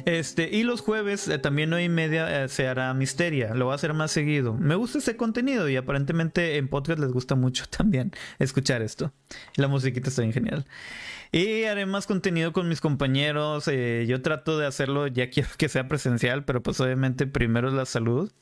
Este, 0.05 0.49
y 0.51 0.63
los 0.63 0.81
jueves 0.81 1.29
eh, 1.29 1.39
también 1.39 1.73
hoy 1.73 1.85
y 1.85 1.89
media 1.89 2.45
eh, 2.45 2.49
se 2.49 2.69
hará 2.69 2.93
Misteria, 2.95 3.55
lo 3.55 3.67
va 3.67 3.73
a 3.73 3.77
hacer 3.77 3.95
más 3.95 4.11
seguido. 4.11 4.55
Me 4.55 4.75
gusta 4.75 4.99
ese 4.99 5.17
contenido 5.17 5.69
y 5.69 5.77
aparentemente 5.77 6.57
en 6.57 6.69
podcast 6.69 6.99
les 6.99 7.13
gusta 7.13 7.35
mucho 7.35 7.65
también 7.71 8.13
escuchar 8.39 8.83
esto. 8.83 9.13
La 9.57 9.69
musiquita 9.69 10.09
está 10.09 10.23
bien 10.23 10.33
genial. 10.33 10.67
Y 11.31 11.65
haré 11.65 11.85
más 11.85 12.07
contenido 12.07 12.53
con 12.53 12.69
mis 12.69 12.81
compañeros. 12.81 13.69
Eh, 13.69 14.07
yo 14.09 14.23
trato 14.23 14.59
de 14.59 14.67
hacerlo, 14.67 15.07
ya 15.07 15.31
quiero 15.31 15.51
que 15.59 15.69
sea 15.69 15.89
presencial, 15.89 16.45
pero 16.45 16.63
pues 16.63 16.81
obviamente 16.81 17.27
primero 17.27 17.69
es 17.69 17.75
la 17.75 17.85
salud. 17.85 18.33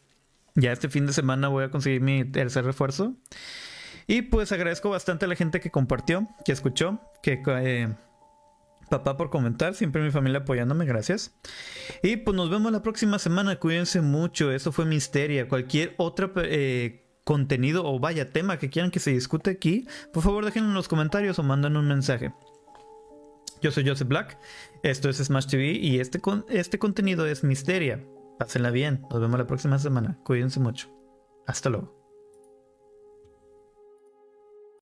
Ya 0.55 0.73
este 0.73 0.89
fin 0.89 1.07
de 1.07 1.12
semana 1.12 1.49
voy 1.49 1.64
a 1.64 1.71
conseguir 1.71 2.01
mi 2.01 2.25
tercer 2.25 2.64
refuerzo. 2.64 3.14
Y 4.07 4.23
pues 4.23 4.53
agradezco 4.53 4.89
bastante 4.89 5.25
a 5.25 5.29
la 5.29 5.35
gente 5.35 5.61
que 5.61 5.71
compartió, 5.71 6.29
que 6.45 6.53
escuchó, 6.53 7.01
que 7.23 7.43
papá 8.89 9.16
por 9.16 9.30
comentar, 9.30 9.74
siempre 9.74 10.03
mi 10.03 10.11
familia 10.11 10.41
apoyándome, 10.41 10.84
gracias. 10.84 11.37
Y 12.03 12.16
pues 12.16 12.37
nos 12.37 12.51
vemos 12.51 12.72
la 12.72 12.82
próxima 12.82 13.18
semana, 13.18 13.57
cuídense 13.57 14.01
mucho, 14.01 14.51
eso 14.51 14.72
fue 14.72 14.84
Misteria, 14.84 15.49
cualquier 15.49 15.95
otro 15.99 16.32
eh, 16.37 17.07
contenido 17.24 17.84
o 17.84 17.99
vaya 17.99 18.30
tema 18.30 18.59
que 18.59 18.70
quieran 18.70 18.91
que 18.91 19.01
se 19.01 19.11
discute 19.11 19.51
aquí, 19.51 19.87
por 20.12 20.22
favor 20.22 20.45
déjenlo 20.45 20.70
en 20.70 20.74
los 20.74 20.89
comentarios 20.89 21.39
o 21.39 21.43
manden 21.43 21.76
un 21.76 21.89
mensaje. 21.89 22.32
Yo 23.62 23.70
soy 23.70 23.89
Joseph 23.89 24.09
Black, 24.09 24.39
esto 24.82 25.09
es 25.09 25.16
Smash 25.16 25.47
TV 25.47 25.72
y 25.72 25.99
este, 25.99 26.20
este 26.51 26.78
contenido 26.78 27.26
es 27.26 27.43
Misteria. 27.43 28.05
Pásenla 28.39 28.70
bien, 28.70 29.07
nos 29.11 29.20
vemos 29.20 29.39
la 29.39 29.47
próxima 29.47 29.78
semana, 29.78 30.18
cuídense 30.24 30.61
mucho. 30.61 30.89
Hasta 31.47 31.70
luego. 31.70 31.95